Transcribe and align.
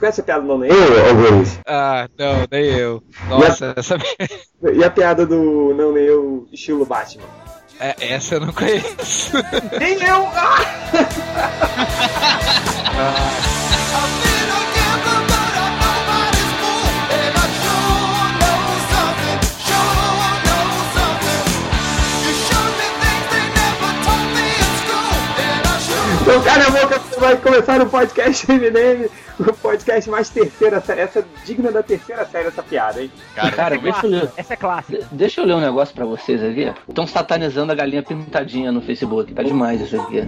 Você 0.00 0.22
conhece 0.22 0.22
a 0.22 0.24
piada 0.24 0.40
do 0.42 0.48
não 0.48 0.58
nem 0.58 0.70
eu, 0.70 1.08
Augusto? 1.08 1.60
Ah, 1.66 2.08
não, 2.18 2.46
nem 2.50 2.64
eu. 2.64 3.02
Nossa, 3.28 3.66
e 3.66 3.68
a, 3.68 3.74
essa... 3.76 3.98
e 4.72 4.84
a 4.84 4.90
piada 4.90 5.26
do 5.26 5.74
não 5.74 5.92
nem 5.92 6.04
eu, 6.04 6.48
estilo 6.50 6.86
Batman? 6.86 7.24
É, 7.78 7.94
essa 8.00 8.36
eu 8.36 8.40
não 8.40 8.52
conheço. 8.52 9.36
Nem 9.78 10.02
eu! 10.02 10.26
Ah! 13.02 13.60
Então, 13.90 14.19
cara, 26.42 26.66
a 26.66 26.70
boca 26.70 27.00
vai 27.18 27.36
começar 27.36 27.80
o 27.80 27.86
podcast 27.86 28.46
MDM, 28.50 29.08
o 29.40 29.52
podcast 29.54 30.08
mais 30.08 30.28
terceira 30.28 30.80
série. 30.80 31.00
Essa 31.00 31.24
digna 31.44 31.72
da 31.72 31.82
terceira 31.82 32.24
série, 32.26 32.48
essa 32.48 32.62
piada, 32.62 33.02
hein? 33.02 33.10
Cara, 33.34 33.52
cara 33.52 33.78
deixa 33.78 34.06
eu 34.06 34.10
ler. 34.10 34.30
Essa 34.36 34.54
é 34.54 34.56
clássica. 34.56 35.06
Deixa 35.10 35.40
eu 35.40 35.46
ler 35.46 35.54
um 35.54 35.60
negócio 35.60 35.94
pra 35.94 36.04
vocês 36.04 36.42
aqui. 36.42 36.72
Estão 36.88 37.06
satanizando 37.06 37.72
a 37.72 37.74
galinha 37.74 38.02
pintadinha 38.02 38.70
no 38.70 38.80
Facebook. 38.80 39.32
Tá 39.34 39.42
demais 39.42 39.80
isso 39.80 40.00
aqui. 40.00 40.22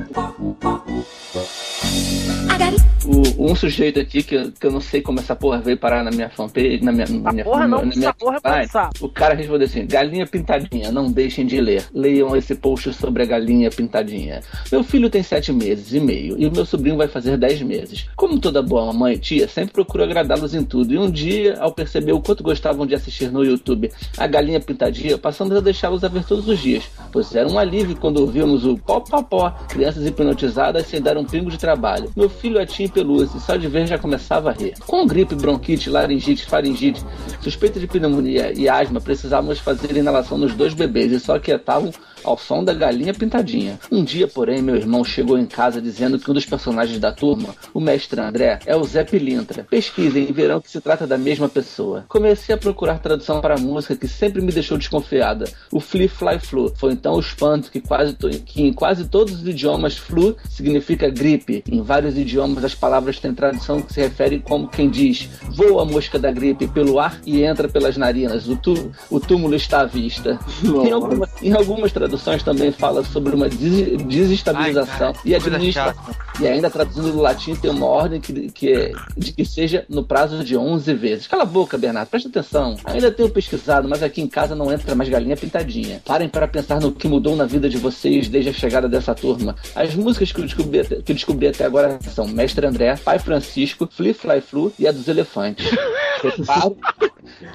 O, 3.04 3.50
um 3.50 3.56
sujeito 3.56 3.98
aqui 3.98 4.22
que, 4.22 4.50
que 4.52 4.66
eu 4.66 4.70
não 4.70 4.80
sei 4.80 5.02
como 5.02 5.18
essa 5.18 5.34
porra 5.34 5.60
veio 5.60 5.76
parar 5.76 6.04
na 6.04 6.10
minha 6.10 6.28
fanpage, 6.28 6.82
na 6.82 6.92
minha, 6.92 7.06
na 7.08 7.32
minha, 7.32 7.44
porra, 7.44 7.66
não, 7.66 7.84
na 7.84 7.96
minha 7.96 8.14
porra 8.14 8.38
é 8.44 9.04
O 9.04 9.08
cara 9.08 9.34
respondeu 9.34 9.66
assim: 9.66 9.86
galinha 9.86 10.26
pintadinha, 10.26 10.92
não 10.92 11.10
deixem 11.10 11.44
de 11.44 11.60
ler. 11.60 11.84
Leiam 11.92 12.36
esse 12.36 12.54
post 12.54 12.92
sobre 12.94 13.24
a 13.24 13.26
galinha 13.26 13.70
pintadinha. 13.70 14.40
Meu 14.70 14.84
filho 14.84 15.10
tem 15.10 15.22
sete 15.22 15.52
meses 15.52 15.92
e 15.92 16.00
meio 16.00 16.36
e 16.38 16.46
o 16.46 16.52
meu 16.52 16.64
sobrinho 16.64 16.96
vai 16.96 17.08
fazer 17.08 17.36
dez 17.36 17.60
meses. 17.62 18.06
Como 18.14 18.38
toda 18.38 18.62
boa 18.62 18.92
mãe 18.92 19.14
e 19.14 19.18
tia, 19.18 19.48
sempre 19.48 19.72
procuro 19.72 20.04
agradá-los 20.04 20.54
em 20.54 20.64
tudo. 20.64 20.94
E 20.94 20.98
um 20.98 21.10
dia, 21.10 21.56
ao 21.58 21.72
perceber 21.72 22.12
o 22.12 22.20
quanto 22.20 22.44
gostavam 22.44 22.86
de 22.86 22.94
assistir 22.94 23.32
no 23.32 23.44
YouTube 23.44 23.90
a 24.16 24.26
galinha 24.26 24.60
pintadinha, 24.60 25.18
passamos 25.18 25.56
a 25.56 25.60
deixá-los 25.60 26.04
a 26.04 26.08
ver 26.08 26.24
todos 26.24 26.46
os 26.46 26.58
dias, 26.58 26.84
pois 27.10 27.34
era 27.34 27.48
um 27.48 27.58
alívio 27.58 27.96
quando 27.96 28.18
ouvíamos 28.18 28.64
o 28.64 28.76
pó 28.78 29.00
pó 29.00 29.22
pó, 29.22 29.50
crianças 29.68 30.06
hipnotizadas 30.06 30.86
sem 30.86 31.00
dar 31.00 31.16
um 31.16 31.24
pingo 31.24 31.50
de 31.50 31.58
trabalho. 31.58 32.10
Meu 32.16 32.28
filho 32.28 32.41
Tim 32.66 32.88
Pelúcia 32.88 33.38
e 33.38 33.40
só 33.40 33.56
de 33.56 33.68
ver 33.68 33.86
já 33.86 33.96
começava 33.96 34.50
a 34.50 34.52
rir. 34.52 34.74
Com 34.86 35.06
gripe, 35.06 35.34
bronquite, 35.34 35.88
laringite, 35.88 36.44
faringite, 36.44 37.04
suspeita 37.40 37.78
de 37.78 37.86
pneumonia 37.86 38.52
e 38.52 38.68
asma, 38.68 39.00
precisávamos 39.00 39.60
fazer 39.60 39.96
inalação 39.96 40.36
nos 40.36 40.54
dois 40.54 40.74
bebês 40.74 41.12
e 41.12 41.20
só 41.20 41.38
quietavam 41.38 41.92
ao 42.24 42.38
som 42.38 42.62
da 42.62 42.72
galinha 42.72 43.14
pintadinha. 43.14 43.78
Um 43.90 44.04
dia, 44.04 44.26
porém, 44.28 44.62
meu 44.62 44.76
irmão 44.76 45.04
chegou 45.04 45.38
em 45.38 45.46
casa 45.46 45.80
dizendo 45.80 46.18
que 46.18 46.30
um 46.30 46.34
dos 46.34 46.46
personagens 46.46 46.98
da 46.98 47.12
turma, 47.12 47.54
o 47.74 47.80
mestre 47.80 48.20
André, 48.20 48.58
é 48.66 48.76
o 48.76 48.84
Zé 48.84 49.04
Pilintra. 49.04 49.66
Pesquisem 49.68 50.28
e 50.28 50.32
verão 50.32 50.60
que 50.60 50.70
se 50.70 50.80
trata 50.80 51.06
da 51.06 51.18
mesma 51.18 51.48
pessoa. 51.48 52.04
Comecei 52.08 52.54
a 52.54 52.58
procurar 52.58 52.98
tradução 52.98 53.40
para 53.40 53.54
a 53.54 53.58
música 53.58 53.96
que 53.96 54.08
sempre 54.08 54.40
me 54.40 54.52
deixou 54.52 54.78
desconfiada, 54.78 55.50
o 55.70 55.80
Fly 55.80 56.08
Fly 56.08 56.38
Flu. 56.38 56.72
Foi 56.76 56.92
então 56.92 57.14
o 57.14 57.20
espanto 57.20 57.70
que, 57.70 57.80
quase 57.80 58.16
que 58.44 58.62
em 58.62 58.72
quase 58.72 59.04
todos 59.08 59.34
os 59.34 59.48
idiomas 59.48 59.96
flu 59.96 60.36
significa 60.48 61.10
gripe. 61.10 61.62
Em 61.68 61.82
vários 61.82 62.16
idiomas 62.16 62.64
as 62.64 62.74
palavras 62.74 63.18
têm 63.18 63.34
tradução 63.34 63.82
que 63.82 63.92
se 63.92 64.00
refere 64.00 64.38
como 64.38 64.68
quem 64.68 64.88
diz 64.88 65.28
voa 65.50 65.82
a 65.82 65.84
mosca 65.84 66.18
da 66.18 66.30
gripe 66.30 66.68
pelo 66.68 66.98
ar 66.98 67.20
e 67.26 67.42
entra 67.42 67.68
pelas 67.68 67.96
narinas. 67.96 68.48
O, 68.48 68.56
tu, 68.56 68.92
o 69.10 69.18
túmulo 69.18 69.54
está 69.54 69.80
à 69.80 69.84
vista. 69.84 70.38
Em, 70.62 70.92
alguma, 70.92 71.28
em 71.42 71.52
algumas 71.52 71.92
traduções 71.92 72.11
traduções 72.12 72.42
também 72.42 72.70
fala 72.70 73.02
sobre 73.04 73.34
uma 73.34 73.48
des 73.48 74.02
desestabilização 74.04 75.08
Ai, 75.08 75.20
e 75.24 75.34
administração. 75.34 76.14
E 76.40 76.46
ainda 76.46 76.68
traduzindo 76.68 77.12
do 77.12 77.20
latim 77.20 77.54
tem 77.54 77.70
uma 77.70 77.86
ordem 77.86 78.20
que, 78.20 78.50
que 78.50 78.72
é, 78.72 78.92
de 79.16 79.32
que 79.32 79.44
seja 79.44 79.86
no 79.88 80.04
prazo 80.04 80.44
de 80.44 80.56
11 80.56 80.92
vezes. 80.94 81.26
Cala 81.26 81.44
a 81.44 81.46
boca, 81.46 81.78
Bernardo, 81.78 82.08
presta 82.08 82.28
atenção. 82.28 82.76
Ainda 82.84 83.10
tenho 83.10 83.30
pesquisado, 83.30 83.88
mas 83.88 84.02
aqui 84.02 84.20
em 84.20 84.26
casa 84.26 84.54
não 84.54 84.70
entra 84.72 84.94
mais 84.94 85.08
galinha 85.08 85.36
pintadinha. 85.36 86.02
Parem 86.04 86.28
para 86.28 86.46
pensar 86.46 86.80
no 86.80 86.92
que 86.92 87.08
mudou 87.08 87.34
na 87.34 87.44
vida 87.44 87.68
de 87.68 87.78
vocês 87.78 88.28
desde 88.28 88.50
a 88.50 88.52
chegada 88.52 88.88
dessa 88.88 89.14
turma. 89.14 89.56
As 89.74 89.94
músicas 89.94 90.32
que 90.32 90.40
eu 90.40 90.44
descobri, 90.44 90.84
que 90.84 91.12
eu 91.12 91.14
descobri 91.14 91.46
até 91.46 91.64
agora 91.64 91.98
são 92.02 92.26
Mestre 92.26 92.66
André, 92.66 92.96
Pai 92.96 93.18
Francisco, 93.18 93.88
Fly 93.90 94.12
Fly 94.12 94.40
Flu 94.40 94.72
e 94.78 94.86
a 94.86 94.92
dos 94.92 95.08
Elefantes. 95.08 95.70
Reparo. 96.22 96.76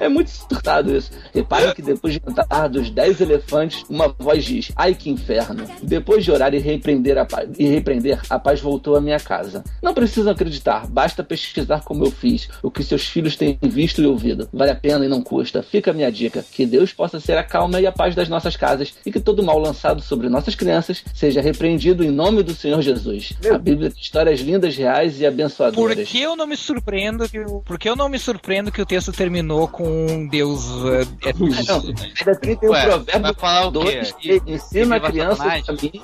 É 0.00 0.08
muito 0.08 0.30
surtado 0.30 0.94
isso. 0.94 1.10
Reparem 1.32 1.74
que 1.74 1.82
depois 1.82 2.12
de 2.14 2.20
cantar 2.20 2.68
dos 2.68 2.90
10 2.90 3.20
elefantes, 3.20 3.84
uma 3.88 4.08
voz 4.08 4.47
diz: 4.48 4.72
Ai 4.74 4.94
que 4.94 5.10
inferno. 5.10 5.64
Depois 5.82 6.24
de 6.24 6.30
orar 6.30 6.54
e 6.54 6.58
repreender 6.58 7.18
a 7.18 7.24
paz, 7.24 7.48
e 7.58 7.66
repreender, 7.68 8.20
a 8.28 8.38
paz 8.38 8.60
voltou 8.60 8.96
à 8.96 9.00
minha 9.00 9.20
casa. 9.20 9.62
Não 9.82 9.94
precisam 9.94 10.32
acreditar, 10.32 10.86
basta 10.86 11.22
pesquisar 11.22 11.82
como 11.84 12.04
eu 12.04 12.10
fiz, 12.10 12.48
o 12.62 12.70
que 12.70 12.82
seus 12.82 13.06
filhos 13.06 13.36
têm 13.36 13.58
visto 13.62 14.02
e 14.02 14.06
ouvido. 14.06 14.48
Vale 14.52 14.70
a 14.70 14.74
pena 14.74 15.04
e 15.04 15.08
não 15.08 15.22
custa. 15.22 15.62
Fica 15.62 15.90
a 15.90 15.94
minha 15.94 16.10
dica: 16.10 16.44
que 16.50 16.66
Deus 16.66 16.92
possa 16.92 17.20
ser 17.20 17.36
a 17.36 17.44
calma 17.44 17.80
e 17.80 17.86
a 17.86 17.92
paz 17.92 18.14
das 18.14 18.28
nossas 18.28 18.56
casas 18.56 18.94
e 19.04 19.12
que 19.12 19.20
todo 19.20 19.42
mal 19.42 19.58
lançado 19.58 20.00
sobre 20.00 20.28
nossas 20.28 20.54
crianças 20.54 21.04
seja 21.14 21.40
repreendido 21.40 22.04
em 22.04 22.10
nome 22.10 22.42
do 22.42 22.54
Senhor 22.54 22.80
Jesus. 22.80 23.32
A 23.52 23.58
Bíblia 23.58 23.90
tem 23.90 24.00
histórias 24.00 24.40
lindas, 24.40 24.76
reais 24.76 25.20
e 25.20 25.26
abençoadoras. 25.26 25.96
Por 25.96 26.04
que 26.04 26.20
eu 26.20 26.36
não 26.36 26.46
me 26.46 26.56
surpreendo 26.56 27.28
que, 27.28 27.44
por 27.64 27.78
que 27.78 27.88
eu 27.88 27.96
não 27.96 28.08
me 28.08 28.18
surpreendo 28.18 28.72
que 28.72 28.80
o 28.80 28.86
texto 28.86 29.12
terminou 29.12 29.68
com 29.68 30.26
Deus 30.28 30.64
uh, 30.66 31.08
é 31.24 31.32
Não, 31.32 31.80
ainda 31.80 32.40
tem, 32.40 32.56
tem 32.56 32.68
um 32.68 32.72
Ué, 32.72 32.86
provérbio 32.86 33.34
falar 33.34 33.70
2 33.70 34.14
que 34.40 34.52
ensina 34.52 34.96
a 34.96 35.00
criança 35.00 35.44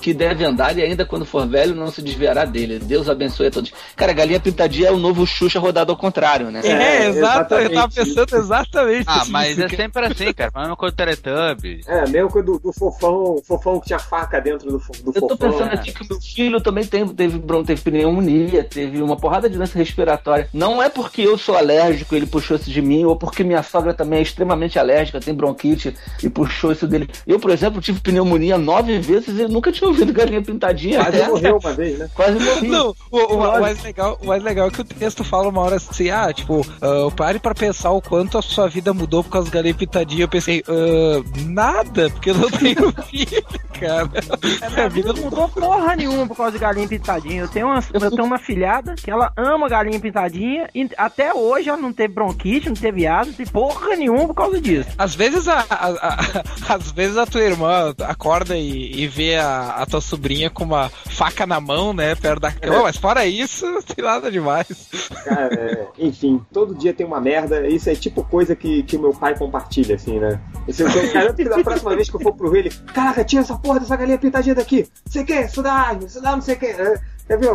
que 0.00 0.14
deve 0.14 0.44
andar 0.44 0.76
e 0.76 0.82
ainda 0.82 1.04
quando 1.04 1.24
for 1.24 1.46
velho 1.46 1.74
não 1.74 1.90
se 1.90 2.02
desviará 2.02 2.44
dele. 2.44 2.78
Deus 2.78 3.08
abençoe 3.08 3.48
a 3.48 3.50
todos. 3.50 3.72
Cara, 3.96 4.12
galinha 4.12 4.40
pintadinha 4.40 4.88
é 4.88 4.92
o 4.92 4.98
novo 4.98 5.26
Xuxa 5.26 5.58
rodado 5.58 5.92
ao 5.92 5.98
contrário, 5.98 6.50
né? 6.50 6.60
É, 6.64 6.68
é 6.68 7.08
exato. 7.08 7.54
Eu 7.54 7.72
tava 7.72 7.92
pensando 7.92 8.36
exatamente. 8.36 9.04
Ah, 9.06 9.24
mas 9.28 9.58
é 9.58 9.68
sempre 9.68 10.06
assim, 10.06 10.32
cara. 10.32 10.50
A 10.54 10.60
mesma 10.60 10.76
coisa 10.76 10.94
do 10.94 10.96
Teletubbies. 10.96 11.86
É, 11.86 12.08
mesmo 12.08 12.30
coisa 12.30 12.46
do, 12.46 12.58
do 12.58 12.72
fofão, 12.72 13.40
fofão 13.46 13.80
que 13.80 13.86
tinha 13.86 13.98
faca 13.98 14.40
dentro 14.40 14.66
do, 14.66 14.72
do 14.74 14.80
fofão. 14.80 15.12
Eu 15.14 15.26
tô 15.28 15.36
pensando 15.36 15.72
aqui 15.72 15.92
que 15.92 16.02
o 16.02 16.06
meu 16.08 16.20
filho 16.20 16.60
também 16.60 16.84
teve, 16.84 17.12
teve, 17.14 17.40
teve 17.66 17.82
pneumonia, 17.82 18.64
teve 18.64 19.02
uma 19.02 19.16
porrada 19.16 19.48
de 19.48 19.56
doença 19.56 19.78
respiratória. 19.78 20.48
Não 20.52 20.82
é 20.82 20.88
porque 20.88 21.22
eu 21.22 21.36
sou 21.38 21.56
alérgico, 21.56 22.14
ele 22.14 22.26
puxou 22.26 22.56
isso 22.56 22.70
de 22.70 22.82
mim, 22.82 23.04
ou 23.04 23.16
porque 23.16 23.44
minha 23.44 23.62
sogra 23.62 23.94
também 23.94 24.18
é 24.18 24.22
extremamente 24.22 24.78
alérgica, 24.78 25.20
tem 25.20 25.34
bronquite 25.34 25.94
e 26.22 26.28
puxou 26.28 26.72
isso 26.72 26.86
dele. 26.86 27.08
Eu, 27.26 27.38
por 27.38 27.50
exemplo, 27.50 27.80
tive 27.80 28.00
pneumonia 28.00 28.23
nove 28.58 28.98
vezes 28.98 29.38
e 29.38 29.48
nunca 29.48 29.70
tinha 29.70 29.88
ouvido 29.88 30.12
galinha 30.12 30.42
pintadinha. 30.42 31.02
Quase 31.02 31.16
até. 31.16 31.28
morreu 31.28 31.58
uma 31.58 31.72
vez, 31.72 31.98
né? 31.98 32.10
Quase 32.14 32.38
morri. 32.38 32.68
Não, 32.68 32.94
o, 33.10 33.18
o, 33.18 33.34
o, 33.34 33.60
mais 33.60 33.82
legal, 33.82 34.18
o 34.22 34.26
mais 34.26 34.42
legal 34.42 34.68
é 34.68 34.70
que 34.70 34.80
o 34.80 34.84
texto 34.84 35.24
fala 35.24 35.48
uma 35.48 35.60
hora 35.60 35.76
assim, 35.76 36.10
ah, 36.10 36.32
tipo, 36.32 36.60
uh, 36.60 37.10
pare 37.16 37.38
pra 37.38 37.54
pensar 37.54 37.90
o 37.90 38.00
quanto 38.00 38.38
a 38.38 38.42
sua 38.42 38.68
vida 38.68 38.92
mudou 38.92 39.22
por 39.22 39.30
causa 39.30 39.48
da 39.48 39.54
galinha 39.54 39.74
pintadinha. 39.74 40.24
Eu 40.24 40.28
pensei, 40.28 40.60
uh, 40.60 41.24
nada, 41.46 42.10
porque 42.10 42.30
eu 42.30 42.34
não 42.34 42.50
tenho 42.50 42.92
filho, 43.04 43.44
cara. 43.78 44.10
É, 44.60 44.70
minha 44.70 44.88
vida 44.88 45.12
não 45.12 45.22
mudou 45.24 45.48
porra 45.48 45.96
nenhuma 45.96 46.26
por 46.26 46.36
causa 46.36 46.52
de 46.52 46.58
galinha 46.58 46.88
pintadinha. 46.88 47.42
Eu 47.42 47.48
tenho, 47.48 47.66
uma, 47.66 47.82
eu 47.92 48.10
tenho 48.10 48.24
uma 48.24 48.38
filhada 48.38 48.94
que 48.94 49.10
ela 49.10 49.32
ama 49.36 49.68
galinha 49.68 50.00
pintadinha 50.00 50.68
e 50.74 50.88
até 50.96 51.32
hoje 51.32 51.68
ela 51.68 51.78
não 51.78 51.92
teve 51.92 52.14
bronquite, 52.14 52.68
não 52.68 52.76
teve 52.76 53.06
asma, 53.06 53.26
não 53.26 53.32
teve 53.34 53.50
porra 53.50 53.96
nenhuma 53.96 54.26
por 54.26 54.34
causa 54.34 54.60
disso. 54.60 54.88
Às 54.98 55.14
vezes 55.14 55.48
a, 55.48 55.64
a, 55.68 55.88
a 55.88 56.44
às 56.74 56.90
vezes 56.92 57.16
a 57.16 57.26
tua 57.26 57.42
irmã 57.42 57.94
acorda 58.14 58.56
e, 58.56 59.02
e 59.02 59.06
vê 59.06 59.36
a, 59.36 59.76
a, 59.76 59.86
tua 59.86 60.00
sobrinha 60.00 60.48
com 60.48 60.64
uma 60.64 60.88
faca 60.88 61.46
na 61.46 61.60
mão, 61.60 61.92
né, 61.92 62.14
perto 62.14 62.40
da 62.40 62.52
cama, 62.52 62.76
é. 62.76 62.82
mas 62.82 62.96
fora 62.96 63.26
isso, 63.26 63.66
não 63.66 63.82
tem 63.82 64.04
nada 64.04 64.30
demais. 64.30 64.88
Cara, 65.24 65.54
é, 65.54 65.88
enfim, 65.98 66.40
todo 66.52 66.74
dia 66.74 66.94
tem 66.94 67.06
uma 67.06 67.20
merda, 67.20 67.66
isso 67.66 67.90
é 67.90 67.94
tipo 67.94 68.24
coisa 68.24 68.56
que, 68.56 68.82
que 68.84 68.96
o 68.96 69.00
meu 69.00 69.12
pai 69.12 69.36
compartilha, 69.36 69.96
assim, 69.96 70.18
né? 70.18 70.40
Esse, 70.66 70.82
garanto 71.12 71.36
que 71.36 71.44
da 71.44 71.62
próxima 71.62 71.94
vez 71.94 72.08
que 72.08 72.16
eu 72.16 72.20
for 72.20 72.32
pro 72.32 72.50
Rio, 72.50 72.60
ele, 72.60 72.70
caraca, 72.92 73.24
tira 73.24 73.42
essa 73.42 73.56
porra 73.56 73.80
dessa 73.80 73.96
galinha 73.96 74.18
pintadinha 74.18 74.54
daqui, 74.54 74.86
você 75.04 75.24
quer? 75.24 75.46
Isso 75.46 75.62
dá, 75.62 75.96
isso 76.04 76.22
dá, 76.22 76.32
não 76.32 76.42
sei 76.42 76.54
o 76.54 76.58
que. 76.58 76.74
Quer 77.26 77.38
ver? 77.38 77.50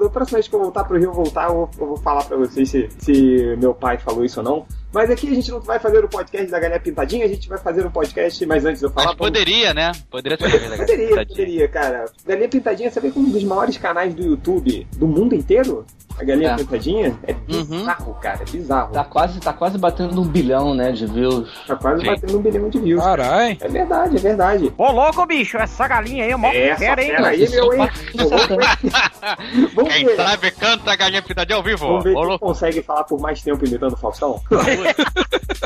Da 0.00 0.10
próxima 0.10 0.38
vez 0.38 0.48
que 0.48 0.54
eu 0.54 0.60
voltar 0.60 0.84
pro 0.84 0.98
Rio, 0.98 1.12
voltar, 1.12 1.48
eu 1.48 1.70
eu 1.78 1.86
vou 1.86 1.96
falar 1.96 2.24
pra 2.24 2.36
vocês 2.36 2.68
se, 2.68 2.88
se 2.98 3.56
meu 3.58 3.74
pai 3.74 3.98
falou 3.98 4.24
isso 4.24 4.40
ou 4.40 4.44
não. 4.44 4.66
Mas 4.94 5.10
aqui 5.10 5.28
a 5.28 5.34
gente 5.34 5.50
não 5.50 5.60
vai 5.60 5.80
fazer 5.80 6.04
o 6.04 6.08
podcast 6.08 6.46
da 6.46 6.60
Galinha 6.60 6.78
Pintadinha, 6.78 7.24
a 7.24 7.28
gente 7.28 7.48
vai 7.48 7.58
fazer 7.58 7.84
um 7.84 7.90
podcast, 7.90 8.46
mas 8.46 8.64
antes 8.64 8.80
eu 8.80 8.90
falar. 8.90 9.08
Mas 9.08 9.16
poderia, 9.16 9.74
né? 9.74 9.90
Poderia 10.08 10.38
ter 10.38 10.48
Poderia, 10.76 11.26
poderia, 11.26 11.68
cara. 11.68 12.04
Galinha 12.24 12.48
Pintadinha, 12.48 12.90
você 12.92 13.00
vê 13.00 13.10
que 13.10 13.18
um 13.18 13.28
dos 13.28 13.42
maiores 13.42 13.76
canais 13.76 14.14
do 14.14 14.22
YouTube 14.22 14.86
do 14.96 15.08
mundo 15.08 15.34
inteiro? 15.34 15.84
A 16.18 16.22
galinha 16.22 16.50
é. 16.52 16.56
pintadinha 16.56 17.18
é 17.26 17.32
uhum. 17.32 17.64
bizarro, 17.64 18.12
uhum. 18.12 18.20
cara. 18.20 18.40
É 18.40 18.44
bizarro. 18.44 18.92
Tá 18.92 19.04
quase, 19.04 19.40
tá 19.40 19.52
quase 19.52 19.76
batendo 19.76 20.20
um 20.20 20.24
bilhão, 20.24 20.72
né, 20.72 20.92
de 20.92 21.06
views. 21.06 21.50
Tá 21.66 21.74
quase 21.74 22.02
Sim. 22.02 22.06
batendo 22.06 22.38
um 22.38 22.42
bilhão 22.42 22.70
de 22.70 22.78
views. 22.78 23.02
Carai. 23.02 23.58
É 23.60 23.68
verdade, 23.68 24.16
é 24.16 24.20
verdade. 24.20 24.72
Ô, 24.78 24.92
louco, 24.92 25.26
bicho, 25.26 25.56
essa 25.56 25.88
galinha 25.88 26.24
aí 26.24 26.30
é 26.30 26.36
mó 26.36 26.48
é, 26.52 26.76
fera, 26.76 27.02
hein? 27.02 27.16
aí, 27.16 27.48
meu, 27.50 27.74
hein? 27.74 27.90
Quem 29.90 30.06
ver. 30.06 30.16
sabe 30.16 30.50
canta 30.52 30.92
a 30.92 30.96
galinha 30.96 31.22
pintadinha 31.22 31.56
ao 31.56 31.62
vivo. 31.62 31.86
Vamos 31.86 32.04
ver 32.04 32.14
quem 32.14 32.38
consegue 32.38 32.82
falar 32.82 33.04
por 33.04 33.20
mais 33.20 33.42
tempo 33.42 33.66
imitando 33.66 33.94
o 33.94 33.96
Faustão? 33.96 34.40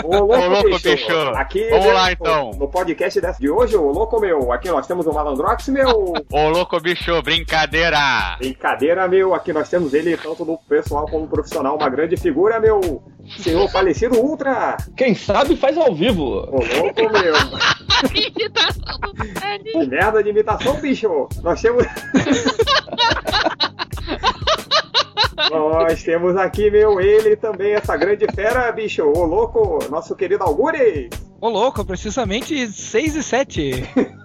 Ô, 0.04 0.16
louco, 0.18 0.34
Ô, 0.34 0.46
louco, 0.48 0.68
bicho. 0.82 1.12
Aqui, 1.36 1.68
Vamos 1.70 1.86
né, 1.86 1.92
lá, 1.92 2.06
no- 2.06 2.12
então. 2.12 2.50
No 2.52 2.68
podcast 2.68 3.20
dessa 3.20 3.40
de 3.40 3.50
hoje, 3.50 3.76
ô 3.76 3.90
louco 3.90 4.20
meu, 4.20 4.52
aqui 4.52 4.68
nós 4.68 4.86
temos 4.86 5.06
o 5.06 5.12
Malandrox, 5.12 5.68
meu. 5.68 6.14
Ô, 6.30 6.48
louco 6.48 6.80
bicho, 6.80 7.20
brincadeira! 7.22 8.36
Brincadeira, 8.38 9.08
meu. 9.08 9.34
Aqui 9.34 9.52
nós 9.52 9.68
temos 9.68 9.92
ele, 9.94 10.16
tanto 10.16 10.44
no 10.44 10.56
pessoal 10.68 11.06
como 11.06 11.24
no 11.24 11.28
profissional, 11.30 11.76
uma 11.76 11.88
grande 11.88 12.16
figura, 12.16 12.60
meu. 12.60 13.02
Senhor 13.38 13.68
falecido 13.70 14.18
Ultra. 14.18 14.76
Quem 14.96 15.14
sabe 15.14 15.56
faz 15.56 15.76
ao 15.76 15.94
vivo. 15.94 16.22
Ô, 16.24 16.60
louco, 16.80 17.02
meu. 17.12 17.34
Que 19.62 19.86
merda 19.86 20.22
de 20.22 20.30
imitação, 20.30 20.80
bicho. 20.80 21.28
Nós 21.42 21.60
temos. 21.60 21.84
Nós 25.50 26.02
temos 26.02 26.36
aqui, 26.36 26.70
meu, 26.70 27.00
ele 27.00 27.36
também, 27.36 27.72
essa 27.72 27.96
grande 27.96 28.26
fera, 28.34 28.70
bicho. 28.72 29.02
Ô, 29.02 29.24
louco, 29.24 29.78
nosso 29.90 30.14
querido 30.14 30.44
Algures. 30.44 31.08
Ô 31.40 31.48
louco, 31.48 31.84
precisamente 31.84 32.66
6 32.70 33.16
e 33.16 33.22
7. 33.22 33.70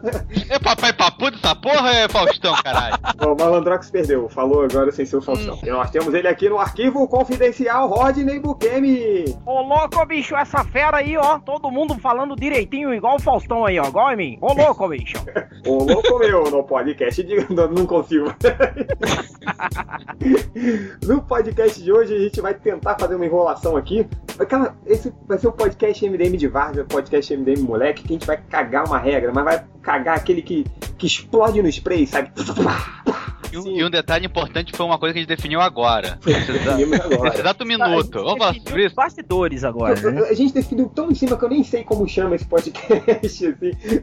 É 0.49 0.59
papai 0.59 0.91
papu 0.91 1.31
dessa 1.31 1.55
porra, 1.55 1.89
é 1.91 2.09
Faustão, 2.09 2.53
caralho? 2.61 2.97
O 3.25 3.35
Malandrox 3.35 3.89
perdeu, 3.89 4.27
falou 4.27 4.63
agora 4.63 4.91
sem 4.91 5.05
ser 5.05 5.15
o 5.15 5.21
Faustão. 5.21 5.57
E 5.63 5.69
nós 5.69 5.89
temos 5.91 6.13
ele 6.13 6.27
aqui 6.27 6.49
no 6.49 6.59
arquivo 6.59 7.07
confidencial 7.07 7.87
Rodney 7.87 8.37
Bukemi. 8.37 9.33
Ô 9.45 9.61
louco, 9.61 10.05
bicho, 10.05 10.35
essa 10.35 10.61
fera 10.65 10.97
aí, 10.97 11.15
ó. 11.15 11.39
Todo 11.39 11.71
mundo 11.71 11.97
falando 11.99 12.35
direitinho, 12.35 12.93
igual 12.93 13.15
o 13.15 13.21
Faustão 13.21 13.65
aí, 13.65 13.79
ó. 13.79 13.85
Igual 13.85 14.11
em 14.11 14.17
mim. 14.17 14.37
Ô 14.41 14.51
louco, 14.51 14.89
bicho. 14.89 15.15
Ô, 15.65 15.83
louco 15.85 16.19
meu, 16.19 16.51
no 16.51 16.63
podcast 16.63 17.23
de... 17.23 17.33
Não, 17.53 17.69
não 17.69 17.85
consigo. 17.85 18.33
no 21.05 21.21
podcast 21.21 21.81
de 21.81 21.91
hoje 21.91 22.15
a 22.15 22.19
gente 22.19 22.41
vai 22.41 22.53
tentar 22.53 22.97
fazer 22.99 23.15
uma 23.15 23.25
enrolação 23.25 23.77
aqui. 23.77 24.05
Aquela, 24.37 24.75
esse 24.85 25.13
vai 25.27 25.37
ser 25.37 25.47
o 25.47 25.51
podcast 25.51 26.09
MDM 26.09 26.35
de 26.35 26.47
Várzea, 26.47 26.83
podcast 26.83 27.35
MDM 27.35 27.61
moleque, 27.61 28.03
que 28.03 28.13
a 28.13 28.17
gente 28.17 28.27
vai 28.27 28.37
cagar 28.37 28.85
uma 28.85 28.97
regra, 28.97 29.31
mas 29.33 29.43
vai 29.45 29.63
cagar 29.93 30.17
aquele 30.17 30.41
que, 30.41 30.65
que 30.97 31.05
explode 31.05 31.61
no 31.61 31.69
spray, 31.69 32.07
sabe? 32.07 32.31
E 33.53 33.57
um, 33.57 33.67
e 33.77 33.83
um 33.85 33.89
detalhe 33.89 34.25
importante 34.25 34.71
foi 34.75 34.85
uma 34.85 34.97
coisa 34.97 35.13
que 35.13 35.19
a 35.19 35.21
gente 35.21 35.29
definiu 35.29 35.61
agora. 35.61 36.19
Nesse 36.25 37.39
exato 37.39 37.65
minuto. 37.65 38.23
Vamos 38.23 38.37
falar 38.37 38.53
sobre 38.55 38.85
isso? 38.85 38.95
Bastidores 38.95 39.63
agora, 39.63 40.11
né? 40.11 40.21
A 40.29 40.33
gente 40.33 40.53
definiu 40.53 40.87
tão 40.89 41.11
em 41.11 41.15
cima 41.15 41.37
que 41.37 41.45
eu 41.45 41.49
nem 41.49 41.63
sei 41.63 41.83
como 41.83 42.07
chama 42.07 42.35
esse 42.35 42.45
podcast, 42.45 43.09
assim, 43.25 43.53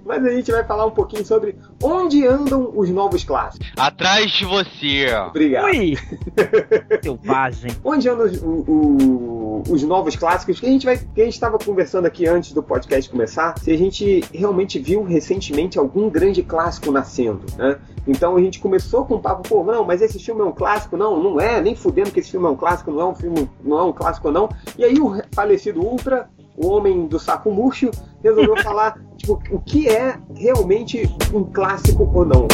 mas 0.05 0.25
a 0.25 0.31
gente 0.31 0.51
vai 0.53 0.65
falar 0.65 0.87
um 0.87 0.91
pouquinho 0.91 1.25
sobre 1.25 1.57
onde 1.83 2.27
andam 2.27 2.71
os 2.75 2.89
novos 2.91 3.25
clássicos. 3.25 3.67
Atrás 3.77 4.31
de 4.31 4.45
você. 4.45 5.07
Obrigado. 5.29 5.65
Ui! 5.67 5.97
Selvagem. 7.03 7.71
Onde 7.85 8.09
andam 8.09 8.27
os, 8.27 8.43
o- 8.43 8.65
o- 8.69 9.63
os 9.69 9.83
novos 9.83 10.17
clássicos? 10.17 10.61
Que 10.61 10.67
a 10.67 10.71
gente 10.71 10.85
vai, 10.87 10.97
que 10.99 11.21
a 11.21 11.25
gente 11.25 11.35
estava 11.35 11.59
conversando 11.59 12.07
aqui 12.07 12.27
antes 12.27 12.53
do 12.53 12.63
podcast 12.63 13.11
começar, 13.11 13.59
se 13.59 13.71
a 13.71 13.77
gente 13.77 14.25
realmente 14.33 14.79
viu 14.79 15.03
recentemente 15.03 15.79
algum 15.79 16.09
grande 16.09 16.43
clássico 16.43 16.91
nascendo, 16.91 17.45
né? 17.57 17.79
Então 18.07 18.37
a 18.37 18.41
gente 18.41 18.59
começou 18.59 19.05
com 19.05 19.15
o 19.15 19.19
papo, 19.41 19.49
pô, 19.49 19.65
não, 19.65 19.85
mas 19.85 20.03
esse 20.03 20.19
filme 20.19 20.41
é 20.41 20.45
um 20.45 20.53
clássico, 20.53 20.97
não, 20.97 21.23
não 21.23 21.41
é, 21.41 21.61
nem 21.61 21.75
fudendo 21.75 22.11
que 22.11 22.21
esse 22.21 22.31
filme 22.31 22.47
é 22.47 22.51
um 22.51 22.57
clássico, 22.57 22.91
não 22.91 23.01
é 23.01 23.07
um 23.07 23.15
filme, 23.15 23.51
não 23.63 23.79
é 23.79 23.83
um 23.83 23.93
clássico 23.93 24.31
não. 24.31 24.49
E 24.77 24.85
aí 24.85 25.01
o 25.01 25.21
falecido 25.33 25.81
Ultra, 25.81 26.29
o 26.57 26.69
homem 26.69 27.07
do 27.07 27.19
saco 27.19 27.51
murcho, 27.51 27.91
resolveu 28.23 28.57
falar, 28.63 28.99
tipo, 29.17 29.41
o 29.51 29.61
que 29.61 29.89
é 29.89 30.19
realmente 30.35 31.09
um 31.33 31.45
clássico 31.45 32.09
ou 32.15 32.25
não. 32.25 32.47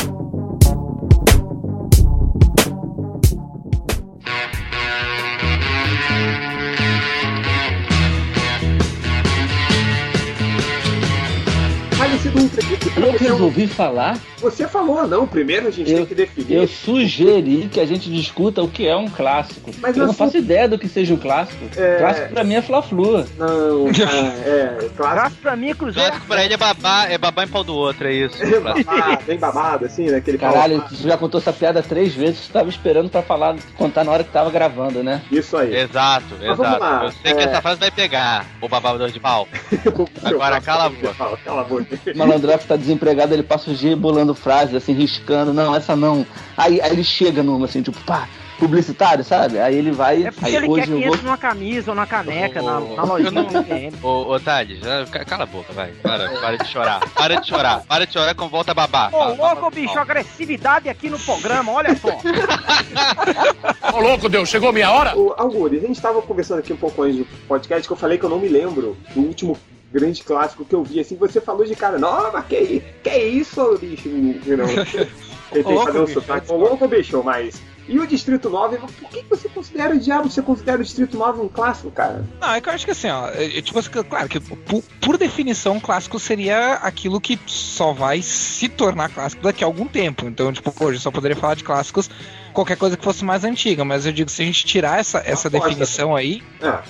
Eu 12.97 13.13
resolvi 13.19 13.67
falar, 13.67 14.19
você 14.39 14.67
falou, 14.67 15.07
não, 15.07 15.27
primeiro 15.27 15.69
a 15.69 15.71
gente 15.71 15.91
Eu- 15.91 15.99
tem 15.99 16.07
que 16.07 16.15
definir. 16.15 16.53
eu 16.57 16.67
sugeri 16.69 17.69
que 17.71 17.79
a 17.81 17.87
gente 17.87 18.11
discuta 18.11 18.63
o 18.63 18.69
que 18.69 18.87
é 18.87 18.97
um 18.97 19.09
clássico. 19.09 19.71
Mas 19.81 19.97
eu 19.97 20.03
eu 20.03 20.07
não 20.09 20.15
sou- 20.15 20.27
faço 20.27 20.39
ideia 20.39 20.69
do 20.69 20.79
que 20.79 20.89
seja 20.89 21.13
um 21.15 21.17
clássico. 21.17 21.65
É. 21.77 21.97
Clássico 21.99 22.29
pra 22.33 22.45
mim 22.45 22.55
é 22.55 22.63
Fla-Flu. 22.63 23.25
Não, 23.39 23.85
cara, 23.93 24.17
é, 24.45 24.77
clássico. 24.97 25.15
Graças 25.17 25.39
pra 25.39 25.57
mim, 25.57 25.75
Cruzeiro. 25.75 26.09
Clássico 26.11 26.27
pra 26.27 26.45
ele 26.45 26.55
é 26.55 26.57
babá, 26.57 27.07
é 27.09 27.19
babá 27.19 27.45
em 27.45 27.49
pau 27.49 27.63
do 27.65 27.75
outro, 27.75 28.07
é 28.09 28.13
isso. 28.13 28.37
babado, 28.63 29.25
bem 29.27 29.39
babado, 29.39 29.85
assim, 29.87 30.07
né? 30.11 30.17
Aquele 30.19 30.39
Caralho, 30.39 30.81
pau- 30.81 30.89
tu 30.89 30.97
já 30.97 31.17
contou 31.17 31.41
essa 31.41 31.53
piada 31.53 31.83
três 31.83 32.15
vezes, 32.15 32.47
tu 32.47 32.53
tava 32.53 32.69
esperando 32.69 33.09
pra 33.09 33.23
falar, 33.23 33.57
contar 33.77 34.05
na 34.05 34.13
hora 34.13 34.25
que 34.25 34.31
tava 34.33 34.51
gravando, 34.51 35.03
né? 35.03 35.23
Isso 35.31 35.57
aí. 35.57 35.75
Exato, 35.77 36.27
Mas 36.39 36.57
vamos 36.57 36.61
exato. 36.77 36.81
lá, 36.81 37.05
Eu 37.05 37.13
sei 37.13 37.35
que 37.35 37.41
é. 37.41 37.45
essa 37.45 37.63
frase 37.63 37.81
vai 37.81 37.91
pegar, 37.91 38.47
o 38.61 38.69
babador 38.69 39.11
de 39.11 39.21
pau. 39.21 39.47
Agora 40.25 40.61
cala 40.61 40.87
a 40.87 40.89
boca. 40.89 41.15
Cala 41.45 41.61
a 41.61 41.65
boca. 41.65 41.87
O 42.17 42.19
malandrox 42.27 42.65
tá 42.65 42.77
desempregado, 42.77 43.35
ele 43.35 43.43
passa 43.43 43.71
o 43.71 43.75
dia 43.75 43.97
bolando 43.97 44.35
frases, 44.35 44.75
assim, 44.75 44.93
riscando, 44.93 45.53
não, 45.53 45.75
essa 45.75 45.95
não. 45.95 46.27
Aí, 46.57 46.81
aí 46.81 46.91
ele 46.91 47.05
chega 47.05 47.43
numa, 47.43 47.67
assim, 47.67 47.83
tipo, 47.83 47.99
pá, 48.05 48.27
publicitário, 48.59 49.23
sabe? 49.23 49.59
Aí 49.59 49.77
ele 49.77 49.91
vai, 49.91 50.25
É 50.25 50.31
porque 50.31 50.47
aí 50.47 50.57
ele 50.57 50.69
hoje 50.69 50.81
quer 50.83 50.87
que 50.87 50.93
entre 50.97 51.09
vou... 51.09 51.17
numa 51.19 51.37
camisa 51.37 51.91
ou 51.91 51.95
na 51.95 52.07
caneca, 52.07 52.63
na, 52.63 52.81
na 52.81 52.87
Eu 53.03 53.07
lojinha 53.07 53.31
não-. 53.31 53.93
Ô, 54.03 54.35
ô 54.35 54.41
ca- 54.41 55.25
cala 55.25 55.45
a 55.45 55.47
boca, 55.47 55.73
vai. 55.73 55.91
Para, 56.03 56.29
para 56.31 56.57
de 56.59 56.69
chorar. 56.69 57.01
Para 57.11 57.41
de 57.41 57.47
chorar. 57.47 57.83
Para 57.87 58.07
de 58.07 58.13
chorar 58.13 58.35
com 58.35 58.49
volta 58.49 58.73
a 58.73 58.75
babar. 58.75 59.15
Ô, 59.15 59.35
louco, 59.35 59.71
bicho, 59.71 59.99
agressividade 59.99 60.89
aqui 60.89 61.11
no 61.11 61.19
programa, 61.19 61.73
olha 61.73 61.95
só. 61.97 62.09
Ô 63.93 64.01
louco, 64.01 64.29
Deus, 64.29 64.49
chegou 64.49 64.73
minha 64.73 64.91
hora? 64.91 65.17
O 65.17 65.35
Algures, 65.37 65.85
a 65.85 65.87
gente 65.87 66.01
tava 66.01 66.23
conversando 66.23 66.59
aqui 66.61 66.73
um 66.73 66.77
pouco 66.77 67.03
antes 67.03 67.19
do 67.19 67.27
podcast 67.47 67.87
que 67.87 67.93
eu 67.93 67.97
falei 67.97 68.19
que 68.19 68.25
eu 68.25 68.31
não 68.31 68.39
me 68.39 68.49
lembro 68.49 68.97
do 69.15 69.21
último 69.21 69.57
grande 69.93 70.23
clássico 70.23 70.65
que 70.65 70.75
eu 70.75 70.83
vi, 70.83 71.01
assim, 71.01 71.17
você 71.17 71.41
falou 71.41 71.65
de 71.65 71.75
cara, 71.75 71.99
mas 71.99 72.47
que, 72.47 72.83
que 73.03 73.17
isso, 73.17 73.79
bicho? 73.79 74.09
Não. 74.09 74.67
Tentei 75.53 75.77
fazer 75.77 76.01
um 76.01 76.07
sotaque. 76.07 76.53
Ô, 76.53 76.57
louco, 76.57 76.89
bicho, 76.89 77.23
mas... 77.23 77.61
E 77.89 78.01
o 78.01 78.07
Distrito 78.07 78.51
9, 78.51 78.79
por 78.79 79.11
que 79.11 79.25
você 79.31 79.49
considera 79.49 79.95
o 79.95 79.99
diabo, 79.99 80.29
você 80.29 80.43
considera 80.43 80.81
o 80.81 80.83
Distrito 80.83 81.17
9 81.17 81.41
um 81.41 81.49
clássico, 81.49 81.89
cara? 81.93 82.25
Não, 82.41 82.53
é 82.53 82.61
que 82.61 82.69
eu 82.69 82.73
acho 82.73 82.85
que 82.85 82.91
assim, 82.91 83.09
ó, 83.09 83.29
é, 83.29 83.59
é, 83.59 83.63
tipo 83.63 83.79
assim, 83.79 83.91
claro 83.91 84.29
que 84.29 84.41
por, 84.41 84.83
por 85.01 85.17
definição, 85.17 85.79
clássico 85.79 86.19
seria 86.19 86.75
aquilo 86.75 87.21
que 87.21 87.39
só 87.47 87.93
vai 87.93 88.23
se 88.23 88.69
tornar 88.69 89.09
clássico 89.09 89.45
daqui 89.45 89.63
a 89.63 89.69
algum 89.69 89.87
tempo. 89.87 90.27
Então, 90.27 90.53
tipo, 90.53 90.75
hoje 90.85 90.97
eu 90.97 91.01
só 91.01 91.13
poderia 91.13 91.37
falar 91.37 91.55
de 91.55 91.63
clássicos 91.63 92.11
qualquer 92.53 92.77
coisa 92.77 92.97
que 92.97 93.05
fosse 93.05 93.25
mais 93.25 93.45
antiga, 93.45 93.85
mas 93.85 94.05
eu 94.05 94.13
digo, 94.13 94.31
se 94.31 94.43
a 94.43 94.47
gente 94.47 94.65
tirar 94.65 94.99
essa, 94.99 95.19
essa 95.19 95.47
Aposta. 95.47 95.69
definição 95.69 96.17
aí, 96.17 96.43
é, 96.61 96.83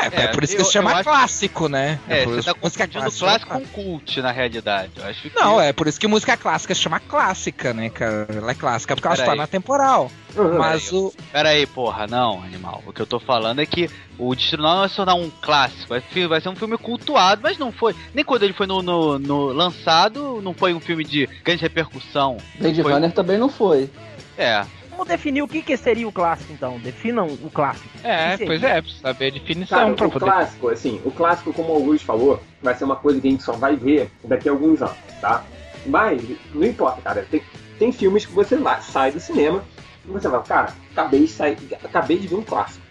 é, 0.00 0.24
É, 0.24 0.28
por 0.28 0.44
isso 0.44 0.54
que 0.54 0.60
eu- 0.62 0.64
se 0.64 0.72
chama 0.72 1.02
clássico, 1.02 1.68
né? 1.68 1.98
É, 2.08 2.24
por 2.24 2.34
você 2.36 2.42
tá 2.48 2.54
que 2.54 2.60
música 2.62 2.86
confundindo 2.86 3.18
clássica 3.18 3.46
clássico 3.46 3.72
com 3.74 3.82
cult, 3.82 4.20
na 4.20 4.30
realidade. 4.32 4.92
Eu 4.96 5.04
acho 5.04 5.22
que... 5.22 5.32
Não, 5.34 5.60
é 5.60 5.72
por 5.72 5.86
isso 5.88 5.98
que 5.98 6.06
música 6.06 6.36
clássica 6.36 6.74
se 6.74 6.80
chama 6.80 7.00
clássica, 7.00 7.72
né, 7.74 7.90
cara? 7.90 8.26
Ela 8.34 8.52
é 8.52 8.54
clássica 8.54 8.94
porque 8.94 9.06
ela 9.06 9.16
se 9.16 9.22
Peraí. 9.22 9.36
torna 9.36 9.46
temporal. 9.48 10.10
uhum. 10.36 10.58
Mas 10.58 10.92
o. 10.92 11.12
Pera 11.32 11.48
aí, 11.50 11.66
porra, 11.66 12.06
não, 12.06 12.42
animal. 12.42 12.82
O 12.86 12.92
que 12.92 13.00
eu 13.02 13.06
tô 13.06 13.18
falando 13.18 13.60
é 13.60 13.66
que 13.66 13.90
o 14.18 14.34
Destino 14.34 14.62
não 14.62 14.78
vai 14.80 14.88
se 14.88 14.96
tornar 14.96 15.14
um 15.14 15.30
clássico. 15.42 15.88
Vai, 15.88 16.40
ser 16.40 16.48
um 16.48 16.56
filme 16.56 16.78
cultuado, 16.78 17.40
mas 17.42 17.58
não 17.58 17.72
foi. 17.72 17.94
Nem 18.14 18.24
quando 18.24 18.42
ele 18.44 18.52
foi 18.52 18.66
no, 18.66 18.80
no- 18.82 19.18
no 19.18 19.46
lançado, 19.46 20.40
não 20.42 20.54
foi 20.54 20.72
um 20.74 20.80
filme 20.80 21.04
de 21.04 21.28
grande 21.44 21.62
repercussão. 21.62 22.36
Blade 22.58 22.82
Foi- 22.82 22.92
Runner 22.92 23.12
também 23.12 23.38
não 23.38 23.48
foi. 23.48 23.90
É. 24.36 24.64
Vamos 24.98 25.10
definir 25.10 25.42
o 25.42 25.46
que, 25.46 25.62
que 25.62 25.76
seria 25.76 26.08
o 26.08 26.10
clássico, 26.10 26.52
então. 26.52 26.76
Definam 26.80 27.28
o 27.28 27.48
clássico. 27.48 27.88
É, 28.02 28.36
pois 28.36 28.60
é, 28.64 28.80
precisa 28.82 29.02
saber 29.02 29.28
a 29.28 29.30
definição 29.30 29.78
Cara, 29.78 29.94
pra 29.94 30.08
o 30.08 30.10
poder. 30.10 30.24
clássico, 30.24 30.68
assim, 30.70 31.00
o 31.04 31.10
clássico, 31.12 31.52
como 31.52 31.72
o 31.72 31.76
Augusto 31.76 32.04
falou, 32.04 32.42
vai 32.60 32.74
ser 32.74 32.82
uma 32.82 32.96
coisa 32.96 33.20
que 33.20 33.28
a 33.28 33.30
gente 33.30 33.44
só 33.44 33.52
vai 33.52 33.76
ver 33.76 34.10
daqui 34.24 34.48
a 34.48 34.52
alguns 34.52 34.82
anos, 34.82 34.96
tá? 35.20 35.44
Mas, 35.86 36.20
não 36.52 36.66
importa, 36.66 37.00
cara. 37.00 37.24
Tem, 37.30 37.40
tem 37.78 37.92
filmes 37.92 38.26
que 38.26 38.32
você 38.32 38.56
vai, 38.56 38.82
sai 38.82 39.12
do 39.12 39.20
cinema 39.20 39.62
e 40.04 40.10
você 40.10 40.26
vai, 40.26 40.42
cara, 40.42 40.74
acabei 40.90 41.20
de, 41.20 41.28
sair, 41.28 41.56
acabei 41.84 42.18
de 42.18 42.26
ver 42.26 42.34
um 42.34 42.42
clássico. 42.42 42.84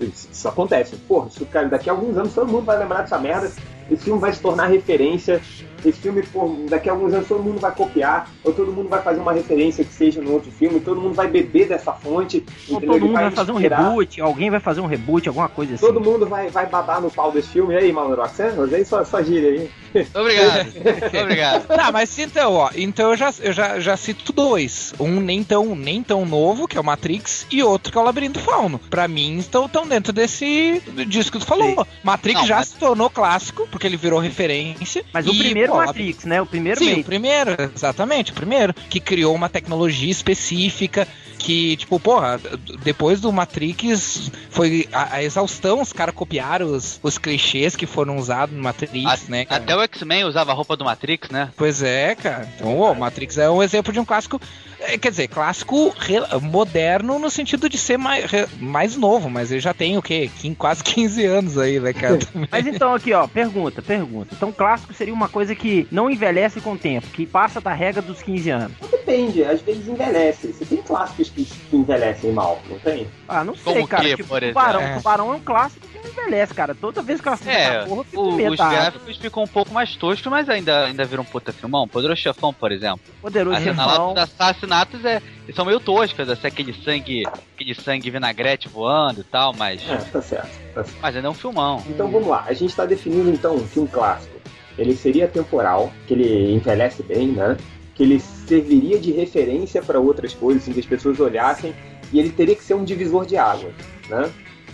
Isso, 0.00 0.30
isso 0.32 0.48
acontece. 0.48 0.96
Porra, 0.96 1.28
isso, 1.28 1.46
cara, 1.46 1.68
daqui 1.68 1.88
a 1.88 1.92
alguns 1.92 2.16
anos 2.16 2.34
todo 2.34 2.50
mundo 2.50 2.64
vai 2.64 2.76
lembrar 2.76 3.02
dessa 3.02 3.18
merda. 3.18 3.52
Esse 3.88 4.02
filme 4.02 4.20
vai 4.20 4.32
se 4.32 4.40
tornar 4.40 4.66
referência. 4.66 5.40
Esse 5.84 6.00
filme, 6.00 6.22
pô, 6.22 6.56
daqui 6.68 6.88
a 6.88 6.92
alguns 6.92 7.12
anos 7.12 7.28
todo 7.28 7.42
mundo 7.42 7.60
vai 7.60 7.72
copiar, 7.72 8.30
ou 8.44 8.52
todo 8.52 8.72
mundo 8.72 8.88
vai 8.88 9.02
fazer 9.02 9.20
uma 9.20 9.32
referência 9.32 9.84
que 9.84 9.92
seja 9.92 10.20
no 10.20 10.32
outro 10.32 10.50
filme, 10.50 10.80
todo 10.80 11.00
mundo 11.00 11.14
vai 11.14 11.28
beber 11.28 11.68
dessa 11.68 11.92
fonte. 11.92 12.44
Ou 12.68 12.80
todo 12.80 13.00
mundo 13.00 13.12
vai 13.12 13.30
fazer 13.30 13.52
um 13.52 13.56
reboot, 13.56 14.20
alguém 14.20 14.50
vai 14.50 14.60
fazer 14.60 14.80
um 14.80 14.86
reboot, 14.86 15.28
alguma 15.28 15.48
coisa 15.48 15.74
assim. 15.74 15.84
Todo 15.86 16.00
mundo 16.00 16.26
vai, 16.26 16.48
vai 16.48 16.66
babar 16.66 17.00
no 17.00 17.10
pau 17.10 17.32
desse 17.32 17.48
filme. 17.48 17.74
E 17.74 17.78
aí, 17.78 17.92
Malandro, 17.92 18.22
você 18.22 18.44
aí 18.74 18.84
só, 18.84 19.04
só 19.04 19.22
gira 19.22 19.48
aí. 19.48 19.70
Obrigado. 20.14 20.72
Obrigado. 21.22 21.66
Tá, 21.66 21.92
mas 21.92 22.18
então, 22.18 22.54
ó, 22.54 22.70
então 22.74 23.10
eu 23.10 23.16
já, 23.16 23.32
eu 23.40 23.52
já, 23.52 23.78
já 23.80 23.96
cito 23.96 24.32
dois. 24.32 24.94
Um 24.98 25.20
nem 25.20 25.44
tão, 25.44 25.74
nem 25.74 26.02
tão 26.02 26.24
novo, 26.24 26.66
que 26.66 26.76
é 26.76 26.80
o 26.80 26.84
Matrix, 26.84 27.46
e 27.50 27.62
outro 27.62 27.92
que 27.92 27.98
é 27.98 28.00
o 28.00 28.04
Labirinto 28.04 28.38
Fauno. 28.38 28.78
Pra 28.78 29.06
mim, 29.06 29.38
estão 29.38 29.68
tão 29.68 29.86
dentro 29.86 30.12
desse 30.12 30.82
disso 31.06 31.30
que 31.30 31.38
tu 31.38 31.46
falou. 31.46 31.86
Matrix 32.02 32.40
Não, 32.40 32.46
já 32.46 32.56
mas- 32.56 32.68
se 32.68 32.76
tornou 32.76 33.10
clássico, 33.10 33.66
porque 33.70 33.86
ele 33.86 33.96
virou 33.96 34.18
referência. 34.18 35.04
Mas 35.12 35.26
o 35.26 35.32
e, 35.32 35.52
primeiro 35.72 35.86
Matrix, 35.86 36.24
né? 36.24 36.42
O 36.42 36.46
primeiro 36.46 36.78
Sim, 36.78 37.00
o 37.00 37.04
primeiro, 37.04 37.50
exatamente, 37.74 38.32
o 38.32 38.34
primeiro, 38.34 38.74
que 38.74 39.00
criou 39.00 39.34
uma 39.34 39.48
tecnologia 39.48 40.10
específica 40.10 41.06
que, 41.42 41.76
tipo, 41.76 41.98
porra, 41.98 42.40
depois 42.82 43.20
do 43.20 43.32
Matrix 43.32 44.30
foi 44.50 44.88
a, 44.92 45.16
a 45.16 45.22
exaustão, 45.22 45.80
os 45.80 45.92
caras 45.92 46.14
copiaram 46.14 46.66
os, 46.66 47.00
os 47.02 47.18
clichês 47.18 47.74
que 47.74 47.86
foram 47.86 48.16
usados 48.16 48.54
no 48.56 48.62
Matrix, 48.62 49.04
A- 49.06 49.30
né, 49.30 49.44
cara? 49.44 49.62
Até 49.62 49.76
o 49.76 49.82
X-Men 49.82 50.24
usava 50.24 50.52
a 50.52 50.54
roupa 50.54 50.76
do 50.76 50.84
Matrix, 50.84 51.28
né? 51.30 51.50
Pois 51.56 51.82
é, 51.82 52.14
cara. 52.14 52.48
Então, 52.54 52.78
o 52.78 52.94
Matrix 52.94 53.38
é 53.38 53.50
um 53.50 53.62
exemplo 53.62 53.92
de 53.92 53.98
um 54.00 54.04
clássico. 54.04 54.40
é, 54.80 54.96
Quer 54.96 55.10
dizer, 55.10 55.28
clássico 55.28 55.92
moderno 56.40 57.18
no 57.18 57.30
sentido 57.30 57.68
de 57.68 57.78
ser 57.78 57.96
mais, 57.98 58.24
mais 58.60 58.96
novo, 58.96 59.28
mas 59.30 59.50
ele 59.50 59.60
já 59.60 59.74
tem 59.74 59.96
o 59.98 60.02
quê? 60.02 60.30
Quase 60.58 60.82
15 60.84 61.24
anos 61.24 61.58
aí, 61.58 61.80
né, 61.80 61.92
cara? 61.92 62.18
Mas 62.50 62.66
então 62.66 62.94
aqui, 62.94 63.12
ó, 63.12 63.26
pergunta, 63.26 63.82
pergunta. 63.82 64.34
Então 64.34 64.52
clássico 64.52 64.92
seria 64.94 65.14
uma 65.14 65.28
coisa 65.28 65.54
que 65.54 65.86
não 65.90 66.10
envelhece 66.10 66.60
com 66.60 66.72
o 66.72 66.78
tempo, 66.78 67.06
que 67.08 67.26
passa 67.26 67.60
da 67.60 67.72
regra 67.72 68.00
dos 68.02 68.22
15 68.22 68.50
anos. 68.50 68.76
Depende, 68.90 69.42
às 69.44 69.60
vezes 69.60 69.86
envelhece. 69.88 70.48
Você 70.52 70.64
tem 70.64 70.78
clássicos 70.78 71.28
que, 71.34 71.44
que 71.44 71.76
envelhecem 71.76 72.32
mal, 72.32 72.62
não 72.68 72.78
tem? 72.78 73.08
Ah, 73.28 73.42
não 73.44 73.54
sei, 73.54 73.74
Como 73.74 73.88
cara. 73.88 74.02
que, 74.04 74.16
tipo, 74.16 74.28
por 74.28 74.40
tubarão, 74.42 74.80
exemplo? 74.80 74.98
tubarão 74.98 75.32
é 75.32 75.36
um 75.36 75.40
clássico 75.40 75.86
que 75.88 75.98
não 75.98 76.10
envelhece, 76.10 76.54
cara. 76.54 76.74
Toda 76.74 77.02
vez 77.02 77.20
que 77.20 77.28
eu 77.28 77.32
assisto 77.32 77.50
É, 77.50 77.76
essa 77.78 77.86
porra, 77.88 78.00
eu 78.00 78.04
fico 78.04 78.22
o- 78.22 78.36
medo 78.36 78.50
os 78.52 78.56
gráficos 78.58 79.16
ficam 79.18 79.42
um 79.42 79.48
pouco 79.48 79.72
mais 79.72 79.96
toscos, 79.96 80.30
mas 80.30 80.48
ainda, 80.48 80.84
ainda 80.86 81.04
viram 81.06 81.22
um 81.22 81.26
puta 81.26 81.52
filmão. 81.52 81.88
Poderoso 81.88 82.20
Chefão, 82.20 82.52
por 82.52 82.70
exemplo. 82.72 83.00
Poderoso 83.20 83.56
As 83.56 83.62
chefão. 83.62 84.14
assassinatos 84.16 85.04
é, 85.04 85.20
são 85.54 85.64
meio 85.64 85.80
toscas, 85.80 86.28
assim, 86.28 86.46
aquele 86.46 86.72
sangue, 86.74 87.26
aquele 87.54 87.74
sangue 87.74 88.10
vinagrete 88.10 88.68
voando 88.68 89.20
e 89.20 89.24
tal, 89.24 89.52
mas, 89.54 89.82
É, 89.88 89.96
tá 89.96 90.20
certo. 90.20 90.50
tá 90.74 90.84
certo. 90.84 90.98
mas 91.00 91.16
ainda 91.16 91.28
é 91.28 91.30
um 91.30 91.34
filmão. 91.34 91.82
Então 91.88 92.10
vamos 92.10 92.28
lá, 92.28 92.44
a 92.46 92.52
gente 92.52 92.70
está 92.70 92.84
definindo 92.84 93.30
então 93.30 93.58
que 93.68 93.80
um 93.80 93.86
clássico 93.86 94.40
ele 94.78 94.94
seria 94.96 95.28
temporal, 95.28 95.92
que 96.06 96.14
ele 96.14 96.52
envelhece 96.54 97.02
bem, 97.02 97.28
né? 97.28 97.56
Que 97.94 98.02
ele 98.02 98.20
serviria 98.20 98.98
de 98.98 99.12
referência 99.12 99.82
para 99.82 100.00
outras 100.00 100.32
coisas, 100.34 100.62
assim, 100.62 100.72
que 100.72 100.80
as 100.80 100.86
pessoas 100.86 101.20
olhassem, 101.20 101.74
e 102.12 102.18
ele 102.18 102.30
teria 102.30 102.54
que 102.54 102.64
ser 102.64 102.74
um 102.74 102.84
divisor 102.84 103.26
de 103.26 103.36
águas, 103.36 103.72
né? 104.08 104.30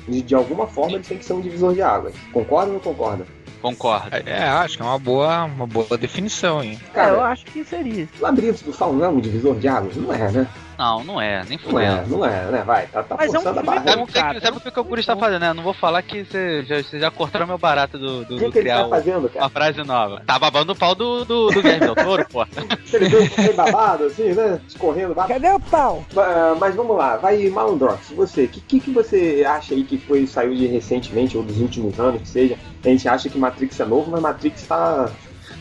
De, 0.06 0.22
de 0.22 0.34
alguma 0.34 0.66
forma 0.66 0.96
ele 0.96 1.04
tem 1.04 1.18
que 1.18 1.24
ser 1.24 1.34
um 1.34 1.40
divisor 1.40 1.74
de 1.74 1.82
águas. 1.82 2.14
Concorda 2.32 2.68
ou 2.68 2.74
não 2.74 2.80
concorda? 2.80 3.26
Concordo. 3.60 4.08
É, 4.24 4.44
acho 4.44 4.76
que 4.76 4.82
é 4.82 4.86
uma 4.86 4.98
boa, 4.98 5.44
uma 5.44 5.66
boa 5.66 5.98
definição, 5.98 6.62
hein? 6.62 6.78
É, 6.82 6.90
eu 6.90 6.92
Cara, 6.94 7.22
acho 7.24 7.44
que 7.46 7.64
seria. 7.64 8.08
Labirinto 8.20 8.64
do 8.64 8.72
Fauno 8.72 9.00
não 9.00 9.06
é 9.06 9.08
um 9.08 9.20
divisor 9.20 9.56
de 9.58 9.68
águas? 9.68 9.96
Não 9.96 10.12
é, 10.12 10.30
né? 10.30 10.48
Não, 10.78 11.02
não 11.02 11.20
é, 11.20 11.42
nem 11.48 11.58
Não 11.66 11.80
é, 11.80 12.04
não 12.06 12.24
é, 12.24 12.44
né? 12.52 12.62
Vai, 12.64 12.86
tá, 12.86 13.02
tá 13.02 13.16
Mas 13.18 13.34
é 13.34 13.38
um 13.38 13.42
forçando 13.42 13.58
a 13.58 13.62
barra. 13.64 13.80
bom, 13.80 13.90
Sabe, 13.90 14.12
cara. 14.12 14.26
sabe, 14.34 14.40
sabe 14.40 14.58
o 14.58 14.72
que 14.72 14.80
o 14.80 14.84
Guri 14.84 15.00
está 15.00 15.16
fazendo, 15.16 15.40
né? 15.40 15.48
Eu 15.50 15.54
não 15.54 15.62
vou 15.64 15.74
falar 15.74 16.02
que 16.02 16.24
você 16.24 16.62
já, 16.62 16.80
já 16.98 17.10
cortaram 17.10 17.48
meu 17.48 17.58
barato 17.58 17.98
do, 17.98 18.24
do, 18.24 18.36
O 18.36 18.38
que, 18.38 18.44
do 18.44 18.52
que 18.52 18.58
ele 18.58 18.68
criar 18.68 18.84
tá 18.84 18.88
fazendo, 18.88 19.28
cara? 19.28 19.44
uma 19.44 19.50
frase 19.50 19.82
nova. 19.82 20.22
Tá 20.24 20.38
babando 20.38 20.72
o 20.72 20.76
pau 20.76 20.94
do, 20.94 21.24
do, 21.24 21.48
do 21.50 21.60
Guilherme 21.62 21.80
Del 21.86 21.96
Toro, 21.96 22.24
pô. 22.30 22.46
Ele 22.92 23.08
bem 23.08 23.52
babado, 23.54 24.04
assim, 24.04 24.32
né? 24.32 24.60
Escorrendo. 24.68 25.14
babado. 25.14 25.28
Cadê 25.34 25.50
o 25.52 25.60
pau? 25.60 26.04
Ah, 26.16 26.54
Mas 26.60 26.74
vamos 26.76 26.96
lá, 26.96 27.16
vai 27.16 27.48
Malandrox, 27.48 28.10
você, 28.10 28.44
o 28.44 28.48
que, 28.48 28.60
que, 28.60 28.80
que 28.80 28.90
você 28.92 29.44
acha 29.46 29.74
aí 29.74 29.82
que 29.82 29.98
foi, 29.98 30.26
saiu 30.28 30.54
de 30.54 30.66
recentemente, 30.66 31.36
ou 31.36 31.42
dos 31.42 31.60
últimos 31.60 31.98
anos, 31.98 32.22
que 32.22 32.28
seja? 32.28 32.56
A 32.84 32.88
gente 32.88 33.08
acha 33.08 33.28
que 33.28 33.36
Matrix 33.36 33.80
é 33.80 33.84
novo, 33.84 34.10
mas 34.12 34.20
Matrix 34.20 34.62
tá. 34.62 35.10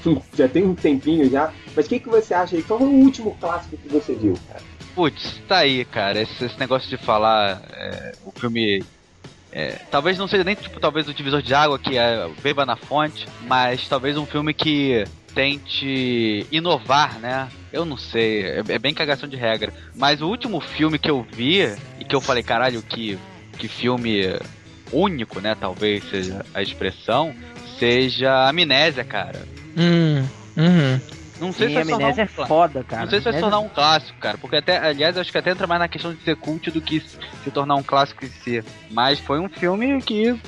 já 0.38 0.47
tem 0.47 0.63
um 0.63 0.75
tempinho 0.75 1.27
já. 1.29 1.51
Mas 1.75 1.86
o 1.88 1.89
que, 1.89 2.00
que 2.00 2.07
você 2.09 2.33
acha 2.36 2.55
aí? 2.55 2.62
Qual 2.62 2.77
foi 2.79 2.88
o 2.88 2.91
último 2.91 3.36
clássico 3.39 3.77
que 3.77 3.89
você 3.89 4.13
viu, 4.13 4.36
cara? 4.47 4.62
Putz, 4.98 5.39
tá 5.48 5.60
aí, 5.60 5.86
cara. 5.86 6.20
Esse, 6.20 6.46
esse 6.46 6.60
negócio 6.60 6.89
de 6.89 6.98
falar 6.98 7.62
é, 7.72 8.13
o 8.25 8.32
filme. 8.32 8.84
é, 9.51 9.74
talvez 9.92 10.18
não 10.18 10.27
seja 10.27 10.44
nem 10.44 10.56
tipo, 10.56 10.80
talvez 10.80 11.08
o 11.08 11.13
divisor 11.13 11.39
de 11.39 11.54
água 11.54 11.77
que 11.77 11.96
é 12.00 12.27
beba 12.42 12.66
na 12.66 12.75
fonte, 12.75 13.27
mas 13.44 13.88
talvez 13.88 14.18
um 14.18 14.25
filme 14.25 14.56
que 14.56 15.04
tente 15.36 16.48
inovar, 16.51 17.20
né? 17.20 17.48
Eu 17.72 17.86
não 17.86 17.96
sei, 17.96 18.42
é, 18.42 18.63
é 18.70 18.80
bem 18.80 18.92
cagação 18.92 19.30
de 19.30 19.36
regra. 19.36 19.72
Mas 19.96 20.20
o 20.20 20.27
último 20.27 20.60
filme 20.60 20.98
que 20.98 21.12
eu 21.12 21.22
vi 21.32 21.62
e 22.00 22.04
que 22.04 22.16
eu 22.16 22.20
falei, 22.20 22.42
caralho, 22.42 22.82
que, 22.82 23.20
que 23.56 23.68
filme 23.68 24.24
único, 24.92 25.39
né? 25.39 25.54
Talvez 25.54 26.10
seja 26.10 26.44
a 26.56 26.63
expressão, 26.63 27.36
seja 27.77 28.50
Amnésia, 28.50 29.04
cara. 29.04 29.48
Hum, 29.77 30.27
uhum. 30.58 31.00
Não 31.39 31.53
sei 31.53 31.67
Sim, 31.67 31.70
se 31.70 31.74
vai 31.75 31.84
se 31.84 31.89
tornar 31.91 32.06
amnésia 32.06 32.24
um 32.24 32.44
é 32.44 32.48
foda, 32.48 32.84
cara. 32.84 33.01
não 33.03 33.10
sei 33.10 33.20
se 33.20 33.24
vai 33.25 33.34
se 33.34 33.39
Amnésia- 33.39 33.51
tornar 33.51 33.60
um 33.65 33.70
clássico, 33.70 34.20
cara. 34.20 34.38
Porque 34.38 34.56
até, 34.56 34.77
aliás, 34.77 35.17
acho 35.17 35.32
que 35.32 35.38
até 35.38 35.51
entra 35.51 35.67
mais 35.67 35.79
na 35.79 35.88
questão 35.88 36.13
de 36.13 36.22
ser 36.24 36.36
cult 36.36 36.72
do 36.72 36.82
que 36.82 37.00
se 37.00 37.51
tornar 37.51 37.75
um 37.75 37.84
clássico 37.84 38.25
em 38.25 38.29
si. 38.29 38.63
Mas 38.89 39.20
foi 39.20 39.39
um 39.39 39.48
filme 39.50 40.01
que. 40.01 40.39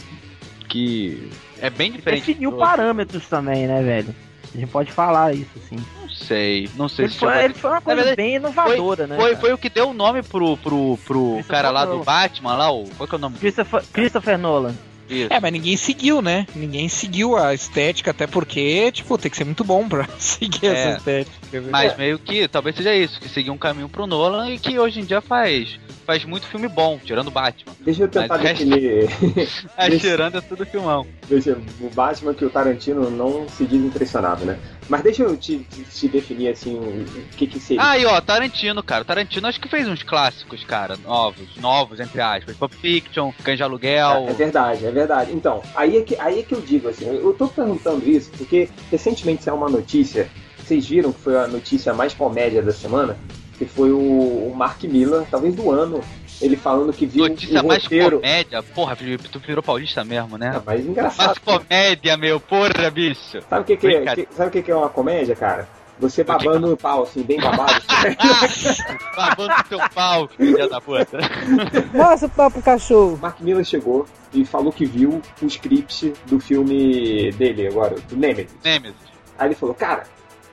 que 0.67 1.29
é 1.62 1.69
bem 1.69 1.91
diferente. 1.91 2.25
Definiu 2.25 2.53
parâmetros 2.53 3.27
também, 3.27 3.67
né, 3.67 3.81
velho? 3.81 4.15
A 4.53 4.58
gente 4.58 4.69
pode 4.72 4.91
falar 4.91 5.34
isso, 5.34 5.60
sim. 5.69 5.77
Não 6.01 6.10
sei, 6.10 6.69
não 6.75 6.89
sei 6.89 7.05
Ele 7.05 7.13
se 7.13 7.19
foi, 7.19 7.43
ele 7.43 7.53
foi 7.53 7.69
uma 7.69 7.81
coisa 7.81 7.98
verdade, 8.03 8.17
bem 8.17 8.36
inovadora, 8.38 9.05
né? 9.05 9.15
foi, 9.15 9.29
cara? 9.29 9.41
foi 9.41 9.53
o 9.53 9.58
que 9.60 9.69
deu 9.69 9.89
o 9.89 9.93
nome 9.93 10.24
pro, 10.24 10.58
pro, 10.58 10.98
pro 11.05 11.39
cara 11.48 11.69
lá 11.69 11.86
do. 11.86 12.03
Batman, 12.03 12.55
lá, 12.55 12.72
o. 12.72 12.89
Qual 12.98 13.08
que 13.08 13.13
é 13.13 13.17
o 13.17 13.22
nome 13.22 13.38
Christopher, 13.38 13.84
Christopher 13.93 14.38
Nolan. 14.39 14.74
Disso? 15.09 15.27
É, 15.33 15.39
mas 15.39 15.51
ninguém 15.51 15.75
seguiu, 15.75 16.21
né? 16.21 16.45
Ninguém 16.55 16.87
seguiu 16.87 17.35
a 17.37 17.53
estética, 17.53 18.11
até 18.11 18.25
porque, 18.27 18.91
tipo, 18.91 19.17
tem 19.17 19.29
que 19.29 19.35
ser 19.37 19.43
muito 19.45 19.63
bom 19.63 19.87
pra 19.89 20.07
seguir 20.17 20.67
É. 20.67 20.69
essa 20.69 20.97
estética. 20.97 21.61
né? 21.61 21.67
Mas 21.71 21.97
meio 21.97 22.17
que 22.19 22.47
talvez 22.47 22.75
seja 22.75 22.95
isso, 22.95 23.19
que 23.19 23.27
seguiu 23.27 23.51
um 23.53 23.57
caminho 23.57 23.89
pro 23.89 24.07
Nolan 24.07 24.49
e 24.51 24.59
que 24.59 24.79
hoje 24.79 24.99
em 25.01 25.05
dia 25.05 25.19
faz. 25.21 25.77
Faz 26.09 26.25
muito 26.25 26.47
filme 26.47 26.67
bom, 26.67 26.97
tirando 26.97 27.27
o 27.27 27.31
Batman. 27.31 27.71
Deixa 27.81 28.05
eu 28.05 28.07
tentar 28.07 28.39
Mas 28.39 28.57
definir. 28.57 29.03
Isso. 29.37 29.69
tirando 30.01 30.39
é 30.39 30.41
tudo 30.41 30.65
filmão. 30.65 31.05
Deixa, 31.27 31.55
o 31.79 31.89
Batman 31.91 32.33
que 32.33 32.43
o 32.43 32.49
Tarantino 32.49 33.11
não 33.11 33.47
se 33.47 33.63
diz 33.63 33.79
impressionado, 33.79 34.43
né? 34.43 34.57
Mas 34.87 35.03
deixa 35.03 35.21
eu 35.21 35.37
te, 35.37 35.59
te- 35.59 35.83
te 35.83 36.07
definir 36.07 36.49
assim 36.49 36.79
o 36.79 37.05
que, 37.37 37.45
que 37.45 37.59
seria. 37.59 37.83
Ah, 37.83 37.95
e 37.95 38.07
ó, 38.07 38.19
Tarantino, 38.21 38.81
cara. 38.81 39.05
Tarantino 39.05 39.45
acho 39.45 39.61
que 39.61 39.67
fez 39.67 39.87
uns 39.87 40.01
clássicos, 40.01 40.63
cara, 40.63 40.97
novos, 40.97 41.47
novos, 41.57 41.99
entre 41.99 42.19
aspas. 42.19 42.57
Pulp 42.57 42.73
Fiction, 42.73 43.31
de 43.55 43.61
Aluguel. 43.61 44.25
É 44.29 44.33
verdade, 44.33 44.87
é 44.87 44.91
verdade. 44.91 45.31
Então, 45.31 45.61
aí 45.75 45.95
é 45.95 46.01
que, 46.01 46.19
aí 46.19 46.39
é 46.39 46.41
que 46.41 46.55
eu 46.55 46.61
digo 46.61 46.89
assim, 46.89 47.05
eu 47.05 47.33
tô 47.33 47.47
perguntando 47.47 48.09
isso 48.09 48.31
porque 48.35 48.67
recentemente 48.89 49.43
saiu 49.43 49.57
uma 49.57 49.69
notícia, 49.69 50.27
vocês 50.57 50.87
viram 50.87 51.11
que 51.11 51.19
foi 51.19 51.37
a 51.37 51.47
notícia 51.47 51.93
mais 51.93 52.15
comédia 52.15 52.63
da 52.63 52.73
semana, 52.73 53.15
que 53.59 53.65
foi 53.65 53.91
o, 53.91 53.99
o 53.99 54.53
Mark 54.55 54.81
Miller, 54.85 55.23
talvez 55.29 55.53
do 55.53 55.69
ano, 55.69 56.01
ele 56.41 56.55
falando 56.55 56.91
que 56.93 57.05
viu 57.05 57.27
Notícia 57.27 57.61
o 57.61 57.67
mais 57.67 57.83
roteiro. 57.83 58.15
comédia. 58.21 58.63
Porra, 58.63 58.95
Felipe, 58.95 59.27
tu 59.29 59.37
virou 59.39 59.61
paulista 59.61 60.03
mesmo, 60.03 60.37
né? 60.37 60.47
Ah, 60.55 60.61
mas 60.65 60.65
Mais 60.65 60.85
engraçado. 60.87 61.39
comédia, 61.41 62.15
meu, 62.17 62.39
porra, 62.39 62.89
bicho. 62.89 63.39
Sabe 63.49 63.61
o 63.61 63.65
que, 63.65 63.75
que, 63.77 63.87
é, 63.87 64.15
que- 64.15 64.27
sabe 64.31 64.47
o 64.47 64.51
que, 64.51 64.61
que 64.63 64.71
é 64.71 64.75
uma 64.75 64.89
comédia, 64.89 65.35
cara? 65.35 65.67
Você 65.99 66.23
babando 66.23 66.71
o 66.71 66.77
pau, 66.77 67.03
assim, 67.03 67.21
bem 67.21 67.37
babado. 67.41 67.73
Babando 69.17 69.53
no 69.57 69.63
teu 69.65 69.79
pau, 69.93 70.27
filha 70.29 70.69
da 70.69 70.79
puta. 70.79 71.17
Mostra 71.93 72.27
o 72.27 72.31
pau 72.31 72.49
pro 72.49 72.61
cachorro. 72.61 73.19
Mark 73.21 73.41
Miller 73.41 73.65
chegou 73.65 74.05
e 74.33 74.45
falou 74.45 74.71
que 74.71 74.85
viu 74.85 75.21
o 75.41 75.45
script 75.45 76.13
do 76.27 76.39
filme 76.39 77.31
dele 77.33 77.67
agora, 77.67 77.95
do 78.07 78.15
Nemesis. 78.15 78.55
Nemesis. 78.63 78.95
Aí 79.37 79.49
ele 79.49 79.55
falou, 79.55 79.75
cara, 79.75 80.03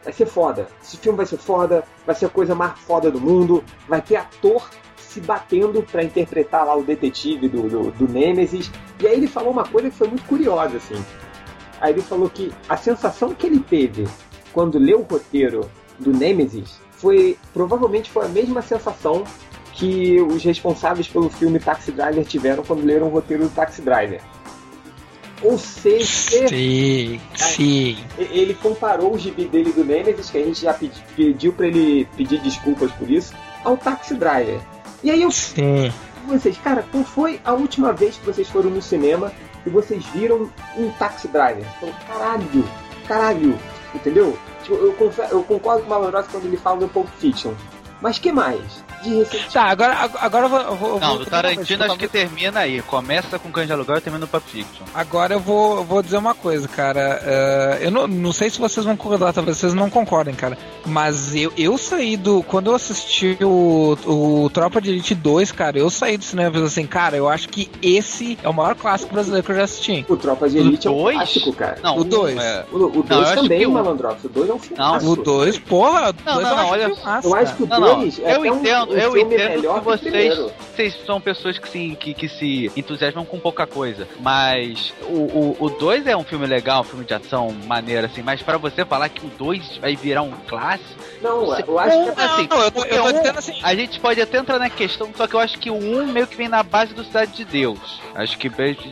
vai 0.06 0.12
ser 0.12 0.26
foda. 0.26 0.68
Esse 0.80 0.96
filme 0.96 1.16
vai 1.16 1.26
ser 1.26 1.36
foda, 1.36 1.84
vai 2.06 2.14
ser 2.14 2.26
a 2.26 2.28
coisa 2.28 2.54
mais 2.54 2.78
foda 2.78 3.10
do 3.10 3.20
mundo, 3.20 3.64
vai 3.88 4.00
ter 4.00 4.14
ator 4.14 4.70
se 4.96 5.20
batendo 5.20 5.82
pra 5.82 6.04
interpretar 6.04 6.64
lá 6.64 6.76
o 6.76 6.84
detetive 6.84 7.48
do, 7.48 7.68
do, 7.68 7.90
do 7.90 8.08
Nemesis. 8.08 8.70
E 9.00 9.06
aí 9.08 9.14
ele 9.14 9.26
falou 9.26 9.50
uma 9.50 9.64
coisa 9.64 9.90
que 9.90 9.96
foi 9.96 10.06
muito 10.06 10.24
curiosa, 10.24 10.76
assim. 10.76 11.04
Aí 11.80 11.92
ele 11.92 12.02
falou 12.02 12.30
que 12.30 12.52
a 12.68 12.76
sensação 12.76 13.34
que 13.34 13.46
ele 13.46 13.58
teve 13.58 14.06
quando 14.52 14.78
leu 14.78 15.00
o 15.00 15.02
roteiro 15.02 15.68
do 15.98 16.12
Nemesis 16.12 16.80
foi 16.92 17.36
provavelmente 17.52 18.08
foi 18.10 18.26
a 18.26 18.28
mesma 18.28 18.62
sensação 18.62 19.24
que 19.72 20.20
os 20.20 20.42
responsáveis 20.42 21.08
pelo 21.08 21.28
filme 21.28 21.58
Taxi 21.58 21.90
Driver 21.90 22.24
tiveram 22.24 22.62
quando 22.62 22.84
leram 22.84 23.08
o 23.08 23.10
roteiro 23.10 23.42
do 23.42 23.50
Taxi 23.50 23.82
Driver. 23.82 24.22
Ou 25.42 25.58
seja, 25.58 26.48
Sim, 26.48 27.20
sim. 27.34 27.98
ele 28.18 28.54
comparou 28.54 29.14
o 29.14 29.18
gibi 29.18 29.44
dele 29.44 29.70
do 29.72 29.84
Nemesis, 29.84 30.30
que 30.30 30.38
a 30.38 30.42
gente 30.44 30.62
já 30.62 30.72
pedi- 30.72 31.02
pediu 31.14 31.52
pra 31.52 31.66
ele 31.66 32.08
pedir 32.16 32.40
desculpas 32.40 32.90
por 32.92 33.10
isso, 33.10 33.34
ao 33.62 33.76
Taxi 33.76 34.14
Driver. 34.14 34.58
E 35.04 35.10
aí 35.10 35.22
eu 35.22 35.30
Sim. 35.30 35.92
vocês, 36.26 36.56
cara, 36.58 36.84
qual 36.90 37.04
foi 37.04 37.38
a 37.44 37.52
última 37.52 37.92
vez 37.92 38.16
que 38.16 38.24
vocês 38.24 38.48
foram 38.48 38.70
no 38.70 38.80
cinema 38.80 39.30
e 39.66 39.70
vocês 39.70 40.04
viram 40.06 40.50
um 40.76 40.90
Taxi 40.92 41.28
Driver? 41.28 41.66
Então, 41.76 41.92
caralho, 42.08 42.64
caralho, 43.06 43.58
entendeu? 43.94 44.38
Tipo, 44.62 44.74
eu, 44.76 44.96
eu 45.30 45.42
concordo 45.44 45.82
com 45.82 45.88
o 45.88 45.90
Malorosa 45.90 46.28
quando 46.32 46.46
ele 46.46 46.56
fala 46.56 46.78
do 46.80 46.88
Pulp 46.88 47.08
Fiction. 47.18 47.52
Mas 48.00 48.18
que 48.18 48.32
mais? 48.32 48.84
De 49.06 49.14
recente. 49.18 49.52
Tá, 49.52 49.64
agora, 49.64 50.10
agora 50.20 50.44
eu 50.46 50.48
vou. 50.48 50.60
eu 50.60 50.74
vou- 50.76 50.88
eu 50.94 51.00
Não, 51.00 51.08
vou- 51.08 51.18
do 51.18 51.26
Tarantino 51.26 51.84
acho 51.84 51.96
que 51.96 52.08
termina 52.08 52.60
aí. 52.60 52.82
Começa 52.82 53.38
com 53.38 53.50
Cães 53.50 53.66
de 53.66 53.72
Aluguel 53.72 53.96
e 53.98 54.00
termina 54.00 54.24
no 54.24 54.28
Pulp 54.28 54.42
Fiction. 54.44 54.84
Agora 54.94 55.34
eu 55.34 55.40
vou, 55.40 55.84
vou 55.84 56.02
dizer 56.02 56.16
uma 56.18 56.34
coisa, 56.34 56.66
cara. 56.68 57.20
Eh, 57.24 57.78
eu 57.82 57.90
não, 57.90 58.06
não 58.06 58.32
sei 58.32 58.50
se 58.50 58.58
vocês 58.58 58.84
vão 58.84 58.96
concordar, 58.96 59.32
talvez 59.32 59.56
vocês 59.58 59.74
não 59.74 59.88
concordem, 59.88 60.34
cara. 60.34 60.56
Mas 60.84 61.34
eu, 61.34 61.52
eu 61.56 61.76
saí 61.78 62.16
do. 62.16 62.42
Quando 62.42 62.70
eu 62.70 62.74
assisti 62.74 63.36
o, 63.42 63.96
o 64.06 64.50
Tropa 64.50 64.80
de 64.80 64.90
Elite 64.90 65.14
2, 65.14 65.52
cara, 65.52 65.78
eu 65.78 65.90
saí 65.90 66.16
do 66.16 66.24
cinema 66.24 66.50
pensando 66.50 66.66
assim, 66.66 66.86
cara, 66.86 67.16
eu 67.16 67.28
acho 67.28 67.48
que 67.48 67.70
esse 67.82 68.38
é 68.42 68.48
o 68.48 68.52
maior 68.54 68.74
clássico 68.74 69.12
brasileiro 69.12 69.44
que 69.44 69.52
eu 69.52 69.56
já 69.56 69.64
assisti. 69.64 70.04
O 70.08 70.16
Tropa 70.16 70.48
de 70.48 70.58
Elite 70.58 70.86
é 70.86 70.90
um 70.90 70.96
dois? 70.96 71.16
clássico, 71.16 71.52
cara. 71.52 71.78
Não, 71.82 71.98
O 71.98 72.04
dois. 72.04 72.36
é- 72.38 72.64
O 72.72 72.78
2 72.78 73.08
Não, 73.08 73.16
eu 73.18 73.22
acho 73.24 73.34
também, 73.42 73.58
que 73.60 73.66
o- 73.66 73.70
Malandrox. 73.72 74.24
O 74.24 74.28
2 74.28 74.48
é 74.50 74.52
um 74.54 74.58
filme. 74.58 74.78
Não, 74.78 74.96
O 74.96 75.16
2, 75.16 75.58
porra, 75.58 76.10
o 76.10 76.14
Não, 76.24 76.34
2 76.34 76.48
não, 76.48 76.58
acho 76.58 76.70
olha- 76.70 76.92
Eu 77.24 77.34
acho 77.34 77.54
que 77.56 77.62
o 77.62 77.66
Não, 77.66 77.80
não, 77.80 77.98
2 78.00 78.18
é 78.20 78.36
eu 78.36 78.46
entendo, 78.46 78.95
eu 79.04 79.16
entendo 79.16 79.48
melhor 79.50 79.78
que 79.80 79.84
vocês, 79.84 80.38
vocês 80.74 80.96
são 81.06 81.20
pessoas 81.20 81.58
que 81.58 81.68
se, 81.68 81.96
que, 81.98 82.14
que 82.14 82.28
se 82.28 82.70
entusiasmam 82.76 83.24
com 83.24 83.38
pouca 83.38 83.66
coisa. 83.66 84.06
Mas 84.20 84.92
o 85.58 85.70
2 85.70 86.06
é 86.06 86.16
um 86.16 86.24
filme 86.24 86.46
legal, 86.46 86.80
um 86.82 86.84
filme 86.84 87.04
de 87.04 87.14
ação 87.14 87.50
maneiro, 87.66 88.06
assim. 88.06 88.22
Mas 88.22 88.42
pra 88.42 88.58
você 88.58 88.84
falar 88.84 89.08
que 89.08 89.24
o 89.24 89.28
2 89.30 89.78
vai 89.78 89.96
virar 89.96 90.22
um 90.22 90.32
clássico. 90.46 91.06
Não, 91.22 91.46
Você- 91.46 91.64
eu 91.66 91.78
acho 91.78 91.90
que 91.90 92.20
é 92.20 92.24
Um, 92.24 92.26
assim, 92.26 92.46
não, 92.50 92.62
eu 92.62 92.70
tô- 92.70 92.84
eu 92.84 93.02
tô 93.02 93.08
um, 93.08 93.12
dizendo 93.12 93.38
assim- 93.38 93.58
A 93.62 93.74
gente 93.74 93.98
pode 93.98 94.20
até 94.20 94.38
entrar 94.38 94.58
na 94.58 94.68
questão, 94.70 95.10
só 95.16 95.26
que 95.26 95.34
eu 95.34 95.40
acho 95.40 95.58
que 95.58 95.70
o 95.70 95.74
1 95.74 96.06
meio 96.12 96.26
que 96.26 96.36
vem 96.36 96.48
na 96.48 96.62
base 96.62 96.92
do 96.94 97.02
Cidade 97.04 97.32
de 97.32 97.44
Deus. 97.44 98.00
Acho 98.14 98.36
que, 98.38 98.50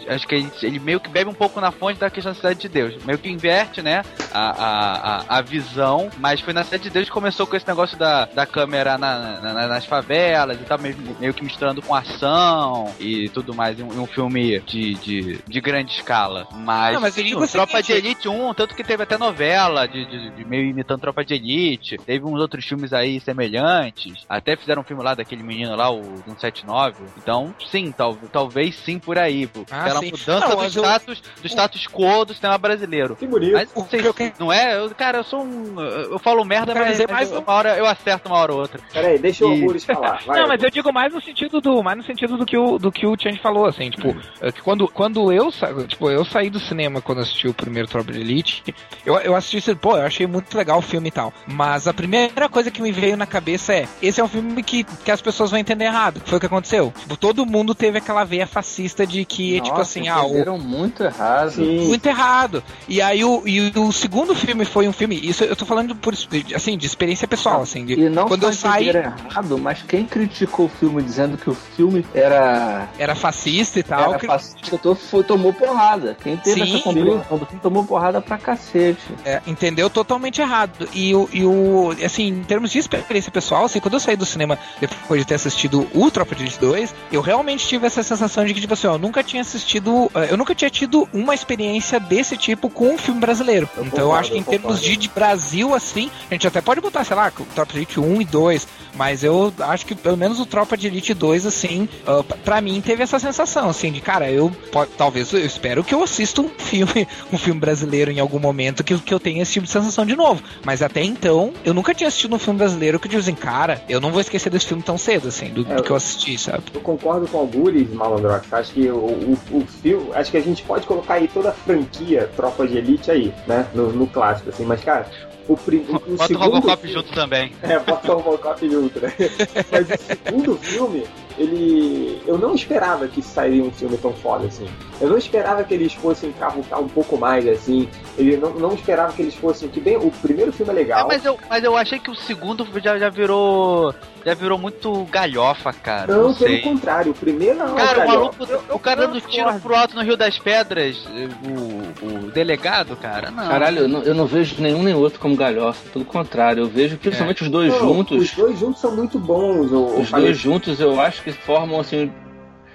acho 0.08 0.26
que 0.26 0.34
ele, 0.34 0.50
ele 0.62 0.78
meio 0.78 1.00
que 1.00 1.08
bebe 1.08 1.28
um 1.30 1.34
pouco 1.34 1.60
na 1.60 1.70
fonte 1.70 1.98
da 2.00 2.10
questão 2.10 2.32
da 2.32 2.36
Cidade 2.36 2.60
de 2.60 2.68
Deus. 2.68 3.04
Meio 3.04 3.18
que 3.18 3.28
inverte, 3.28 3.82
né? 3.82 4.02
A, 4.32 4.50
a, 4.50 5.18
a, 5.36 5.38
a 5.38 5.40
visão. 5.42 6.10
Mas 6.18 6.40
foi 6.40 6.52
na 6.52 6.64
Cidade 6.64 6.84
de 6.84 6.90
Deus 6.90 7.06
que 7.06 7.12
começou 7.12 7.46
com 7.46 7.56
esse 7.56 7.66
negócio 7.66 7.96
da, 7.98 8.24
da 8.26 8.46
câmera 8.46 8.96
na, 8.98 9.40
na- 9.40 9.66
nas 9.68 9.84
favelas 9.94 10.60
e 10.60 10.64
tal, 10.64 10.78
meio, 10.78 10.96
meio 11.20 11.32
que 11.34 11.44
misturando 11.44 11.80
com 11.82 11.94
ação 11.94 12.92
e 12.98 13.28
tudo 13.28 13.54
mais. 13.54 13.78
Um, 13.80 14.02
um 14.02 14.06
filme 14.06 14.60
de, 14.60 14.94
de, 14.94 15.38
de 15.46 15.60
grande 15.60 15.92
escala. 15.92 16.46
Mas, 16.52 16.94
Não, 16.94 17.00
mas 17.00 17.14
sim, 17.14 17.34
o 17.34 17.46
Tropa 17.46 17.82
de 17.82 17.92
Elite 17.92 18.28
1, 18.28 18.54
tanto 18.54 18.74
que 18.74 18.82
teve 18.84 19.02
até 19.02 19.16
novela 19.16 19.86
de, 19.86 20.04
de- 20.04 20.30
de 20.30 20.44
meio 20.44 20.64
imitando 20.64 21.00
Tropa 21.00 21.24
de 21.24 21.34
Elite. 21.34 21.96
Teve 21.98 22.24
uns 22.24 22.40
outros 22.40 22.64
filmes 22.64 22.92
aí 22.92 23.20
semelhantes. 23.20 24.24
Até 24.28 24.56
fizeram 24.56 24.82
um 24.82 24.84
filme 24.84 25.02
lá 25.02 25.14
daquele 25.14 25.42
menino 25.42 25.74
lá, 25.76 25.90
o 25.90 26.02
179. 26.26 26.94
Então, 27.16 27.54
sim, 27.70 27.92
tal, 27.96 28.16
talvez 28.32 28.74
sim 28.76 28.98
por 28.98 29.18
aí. 29.18 29.46
Por, 29.46 29.64
Ah, 29.70 29.84
pela 29.84 30.00
sim. 30.00 30.10
mudança 30.10 30.40
Não, 30.40 30.50
do, 30.50 30.56
mas 30.56 30.76
eu- 30.76 30.82
status, 30.82 31.22
do 31.40 31.46
status 31.48 31.86
quo 31.86 32.24
do 32.24 32.34
cinema 32.34 32.58
brasileiro. 32.58 33.16
Que 33.16 33.26
bonito. 33.26 33.52
Mas 33.52 33.70
O 33.74 33.82
vocês- 33.84 34.02
que 34.02 34.22
eu 34.22 34.32
não 34.38 34.52
é? 34.52 34.76
Eu- 34.78 34.90
cara, 34.94 35.18
eu 35.18 35.24
sou 35.24 35.42
um. 35.44 35.80
Eu 35.80 36.18
falo 36.18 36.44
merda, 36.44 36.74
mas, 36.74 36.88
dizer 36.88 37.06
mas 37.08 37.16
mais 37.16 37.30
eu- 37.32 37.38
um- 37.38 37.42
uma 37.42 37.52
hora 37.52 37.76
eu 37.76 37.86
acerto 37.86 38.28
uma 38.28 38.38
hora 38.38 38.52
ou 38.52 38.60
outra. 38.60 38.80
Peraí, 38.92 39.18
deixa 39.18 39.44
o 39.46 39.73
Falar. 39.80 40.20
Vai, 40.26 40.40
Não, 40.40 40.48
mas 40.48 40.62
eu 40.62 40.70
digo 40.70 40.92
mais 40.92 41.12
no 41.12 41.20
sentido 41.20 41.60
do, 41.60 41.82
mais 41.82 41.96
no 41.96 42.04
sentido 42.04 42.36
do 42.36 42.46
que 42.46 42.56
o 42.56 42.78
do 42.78 42.92
que 42.92 43.06
o 43.06 43.16
Change 43.18 43.38
falou, 43.38 43.66
assim, 43.66 43.90
tipo, 43.90 44.16
é 44.40 44.52
que 44.52 44.62
quando, 44.62 44.86
quando 44.88 45.32
eu 45.32 45.50
tipo, 45.88 46.10
eu 46.10 46.24
saí 46.24 46.50
do 46.50 46.60
cinema 46.60 47.00
quando 47.00 47.20
assisti 47.20 47.48
o 47.48 47.54
primeiro 47.54 47.88
Tropa 47.88 48.12
de 48.12 48.20
Elite, 48.20 48.62
eu, 49.04 49.16
eu 49.18 49.34
assisti 49.34 49.74
pô, 49.74 49.96
eu 49.96 50.06
achei 50.06 50.26
muito 50.26 50.56
legal 50.56 50.78
o 50.78 50.82
filme 50.82 51.08
e 51.08 51.12
tal. 51.12 51.32
Mas 51.46 51.88
a 51.88 51.94
primeira 51.94 52.48
coisa 52.48 52.70
que 52.70 52.82
me 52.82 52.92
veio 52.92 53.16
na 53.16 53.26
cabeça 53.26 53.72
é, 53.72 53.88
esse 54.02 54.20
é 54.20 54.24
um 54.24 54.28
filme 54.28 54.62
que, 54.62 54.84
que 54.84 55.10
as 55.10 55.20
pessoas 55.20 55.50
vão 55.50 55.58
entender 55.58 55.84
errado. 55.84 56.20
Foi 56.24 56.38
o 56.38 56.40
que 56.40 56.46
aconteceu. 56.46 56.92
Tipo, 56.98 57.16
todo 57.16 57.46
mundo 57.46 57.74
teve 57.74 57.98
aquela 57.98 58.24
veia 58.24 58.46
fascista 58.46 59.06
de 59.06 59.24
que, 59.24 59.60
tipo 59.60 59.80
assim, 59.80 60.08
ah, 60.08 60.22
o, 60.22 60.58
muito 60.58 61.04
errado. 61.04 61.52
Sim. 61.52 61.86
muito 61.86 62.06
errado. 62.06 62.62
E 62.88 63.00
aí 63.00 63.24
o, 63.24 63.42
e 63.46 63.72
o 63.78 63.92
segundo 63.92 64.34
filme 64.34 64.64
foi 64.64 64.88
um 64.88 64.92
filme, 64.92 65.18
isso 65.22 65.44
eu 65.44 65.56
tô 65.56 65.64
falando 65.64 65.94
por 65.94 66.14
assim, 66.54 66.76
de 66.76 66.86
experiência 66.86 67.26
pessoal, 67.26 67.62
assim, 67.62 67.84
de, 67.84 67.94
E 67.94 68.08
não 68.08 68.26
quando 68.26 68.44
eu 68.44 68.52
saí 68.52 68.88
errado, 68.88 69.58
mas 69.64 69.82
quem 69.82 70.04
criticou 70.04 70.66
o 70.66 70.68
filme 70.68 71.02
dizendo 71.02 71.36
que 71.38 71.48
o 71.48 71.54
filme 71.54 72.04
era, 72.14 72.86
era 72.98 73.14
fascista 73.14 73.78
e 73.80 73.82
tal. 73.82 74.10
era 74.10 74.18
que- 74.18 74.26
fascista 74.26 74.76
to- 74.78 74.94
foi, 74.94 75.24
tomou 75.24 75.52
porrada. 75.52 76.16
Quem 76.22 76.36
teve 76.36 76.64
Sim. 76.64 76.74
essa 76.74 76.84
compreensão 76.84 77.38
do 77.38 77.46
filme 77.46 77.60
tomou 77.62 77.84
porrada 77.84 78.20
pra 78.20 78.36
cacete. 78.38 79.00
É, 79.24 79.40
entendeu 79.46 79.88
totalmente 79.88 80.40
errado. 80.40 80.88
E 80.92 81.14
o, 81.14 81.28
e 81.32 81.44
o. 81.44 81.94
Assim, 82.04 82.28
em 82.28 82.44
termos 82.44 82.70
de 82.70 82.78
experiência 82.78 83.32
pessoal, 83.32 83.64
assim, 83.64 83.80
quando 83.80 83.94
eu 83.94 84.00
saí 84.00 84.16
do 84.16 84.26
cinema 84.26 84.58
depois 84.80 85.20
de 85.22 85.26
ter 85.26 85.34
assistido 85.34 85.86
o 85.94 86.10
Tropa 86.10 86.34
de 86.34 86.42
Elite 86.42 86.60
2, 86.60 86.94
eu 87.10 87.20
realmente 87.22 87.66
tive 87.66 87.86
essa 87.86 88.02
sensação 88.02 88.44
de 88.44 88.52
que, 88.52 88.60
tipo 88.60 88.74
assim, 88.74 88.86
ó, 88.86 88.92
eu 88.94 88.98
nunca 88.98 89.22
tinha 89.22 89.40
assistido. 89.40 90.10
eh, 90.14 90.28
Eu 90.30 90.36
nunca 90.36 90.54
tinha 90.54 90.70
tido 90.70 91.08
uma 91.12 91.34
experiência 91.34 91.98
desse 91.98 92.36
tipo 92.36 92.68
com 92.68 92.94
um 92.94 92.98
filme 92.98 93.20
brasileiro. 93.20 93.68
Eu 93.76 93.84
então 93.86 93.98
eu 94.00 94.04
concordo, 94.06 94.20
acho 94.20 94.30
que 94.32 94.36
em 94.38 94.40
eu 94.40 94.44
termos 94.46 94.80
de, 94.82 94.96
de 94.96 95.08
Brasil, 95.08 95.74
assim, 95.74 96.10
a 96.30 96.34
gente 96.34 96.46
até 96.46 96.60
pode 96.60 96.80
botar, 96.80 97.04
sei 97.04 97.16
lá, 97.16 97.30
Tropa 97.54 97.72
de 97.72 97.78
Elite 97.78 98.00
1 98.00 98.20
e 98.20 98.24
2, 98.24 98.66
mas 98.96 99.22
eu 99.24 99.52
acho 99.60 99.86
que 99.86 99.94
pelo 99.94 100.16
menos 100.16 100.38
o 100.40 100.46
Tropa 100.46 100.76
de 100.76 100.86
Elite 100.86 101.14
2, 101.14 101.46
assim, 101.46 101.88
ah, 102.06 102.22
p- 102.22 102.34
pra 102.44 102.60
mim 102.60 102.80
teve 102.80 103.02
essa 103.02 103.18
sensação, 103.18 103.68
assim, 103.68 103.90
de 103.92 104.00
cara, 104.00 104.30
eu 104.30 104.50
talvez 104.96 105.32
eu 105.32 105.44
espero 105.44 105.82
que 105.84 105.94
eu 105.94 106.02
assista 106.02 106.40
um 106.40 106.48
filme, 106.48 107.06
um 107.32 107.38
filme 107.38 107.60
brasileiro 107.60 108.10
em 108.10 108.20
algum 108.20 108.38
momento 108.38 108.82
que, 108.84 108.96
que 108.98 109.12
eu 109.14 109.20
tenha 109.20 109.42
esse 109.42 109.52
tipo 109.52 109.66
de 109.66 109.72
sensação 109.72 110.04
de 110.06 110.16
novo. 110.16 110.42
Mas 110.64 110.82
até 110.82 111.02
então, 111.02 111.52
eu 111.64 111.72
nunca 111.74 111.94
tinha 111.94 112.08
assistido 112.08 112.34
um 112.34 112.38
filme 112.38 112.58
brasileiro 112.58 112.98
que 113.00 113.08
dizem, 113.08 113.34
cara, 113.34 113.82
eu 113.88 114.00
não 114.00 114.10
vou 114.10 114.20
esquecer 114.20 114.50
desse 114.50 114.66
filme 114.66 114.82
tão 114.82 114.98
cedo, 114.98 115.28
assim, 115.28 115.48
do, 115.50 115.62
É, 115.70 115.76
do 115.76 115.82
que 115.82 115.90
eu 115.90 115.96
assisti, 115.96 116.36
sabe? 116.38 116.64
Eu 116.72 116.80
concordo 116.80 117.26
com 117.28 117.38
o 117.38 117.40
Algures, 117.40 117.90
Malandrox. 117.92 118.52
Acho 118.52 118.72
que 118.72 118.88
o, 118.88 118.96
o, 118.96 119.38
o 119.52 119.66
filme. 119.82 120.10
Acho 120.14 120.30
que 120.30 120.36
a 120.36 120.42
gente 120.42 120.62
pode 120.62 120.86
colocar 120.86 121.14
aí 121.14 121.28
toda 121.28 121.50
a 121.50 121.52
franquia 121.52 122.30
Tropa 122.36 122.66
de 122.66 122.78
Elite 122.78 123.10
aí, 123.10 123.32
né? 123.46 123.66
No, 123.74 123.92
no 123.92 124.06
clássico, 124.06 124.50
assim. 124.50 124.64
Mas, 124.64 124.82
cara, 124.82 125.06
o, 125.48 125.56
prim, 125.56 125.84
o, 125.88 125.96
o 125.96 125.98
Bota 125.98 126.12
o 126.12 126.26
segundo 126.26 126.44
Robocop 126.44 126.76
filme- 126.82 126.94
junto 126.94 127.12
também. 127.14 127.52
É, 127.62 127.78
bota 127.78 128.12
o 128.12 128.18
Robocop 128.20 128.68
junto, 128.70 129.00
né? 129.00 129.12
Mas 129.70 129.88
o 129.90 130.06
segundo 130.24 130.56
filme, 130.58 131.04
ele. 131.38 132.20
Eu 132.26 132.38
não 132.38 132.54
esperava 132.54 133.06
que 133.08 133.20
sairia 133.22 133.62
um 133.62 133.70
filme 133.70 133.96
tão 133.98 134.12
foda 134.12 134.46
assim. 134.46 134.66
Eu 135.00 135.08
não 135.08 135.18
esperava 135.18 135.64
que 135.64 135.74
eles 135.74 135.92
fossem 135.92 136.32
cavucar 136.32 136.80
um 136.80 136.88
pouco 136.88 137.16
mais, 137.18 137.46
assim. 137.48 137.88
Ele 138.16 138.36
não, 138.36 138.50
não 138.54 138.72
esperava 138.74 139.12
que 139.12 139.22
eles 139.22 139.34
fossem. 139.34 139.68
Que 139.68 139.80
bem, 139.80 139.96
o 139.96 140.10
primeiro 140.10 140.52
filme 140.52 140.70
é 140.72 140.74
É, 140.74 140.78
legal. 140.78 141.08
mas, 141.08 141.24
eu, 141.24 141.38
mas 141.48 141.64
eu 141.64 141.76
achei 141.76 141.98
que 141.98 142.10
o 142.10 142.14
segundo 142.14 142.66
já, 142.82 142.98
já 142.98 143.08
virou. 143.08 143.94
Já 144.24 144.32
virou 144.32 144.56
muito 144.58 145.04
galhofa, 145.10 145.70
cara. 145.70 146.14
Não, 146.14 146.28
não, 146.28 146.34
pelo 146.34 146.50
sei. 146.50 146.62
contrário, 146.62 147.12
o 147.12 147.14
primeiro 147.14 147.58
não. 147.58 147.74
Cara, 147.74 148.04
o 148.04 148.06
galhofa. 148.06 148.46
maluco, 148.46 148.74
o 148.74 148.78
cara 148.78 149.06
dando 149.06 149.20
tiro 149.20 149.52
pro 149.60 149.74
alto 149.74 149.94
no 149.94 150.02
Rio 150.02 150.16
das 150.16 150.38
Pedras, 150.38 150.96
o, 151.04 152.06
o 152.06 152.30
delegado, 152.30 152.96
cara, 152.96 153.30
não. 153.30 153.46
Caralho, 153.46 153.80
eu 153.80 153.88
não, 153.88 154.02
eu 154.02 154.14
não 154.14 154.26
vejo 154.26 154.56
nenhum 154.62 154.82
nem 154.82 154.94
outro 154.94 155.20
como 155.20 155.36
galhofa. 155.36 155.90
Pelo 155.92 156.04
contrário, 156.06 156.62
eu 156.62 156.68
vejo 156.68 156.96
principalmente 156.96 157.42
os 157.42 157.50
dois 157.50 157.70
Não, 157.72 157.80
juntos. 157.80 158.22
Os 158.22 158.32
dois 158.32 158.58
juntos 158.58 158.80
são 158.80 158.94
muito 158.96 159.18
bons. 159.18 159.70
O, 159.70 159.76
o 159.76 160.00
Os 160.00 160.10
dois 160.10 160.38
juntos 160.38 160.80
eu 160.80 160.98
acho 161.00 161.22
que 161.24 161.32
formam 161.32 161.80
assim 161.80 162.12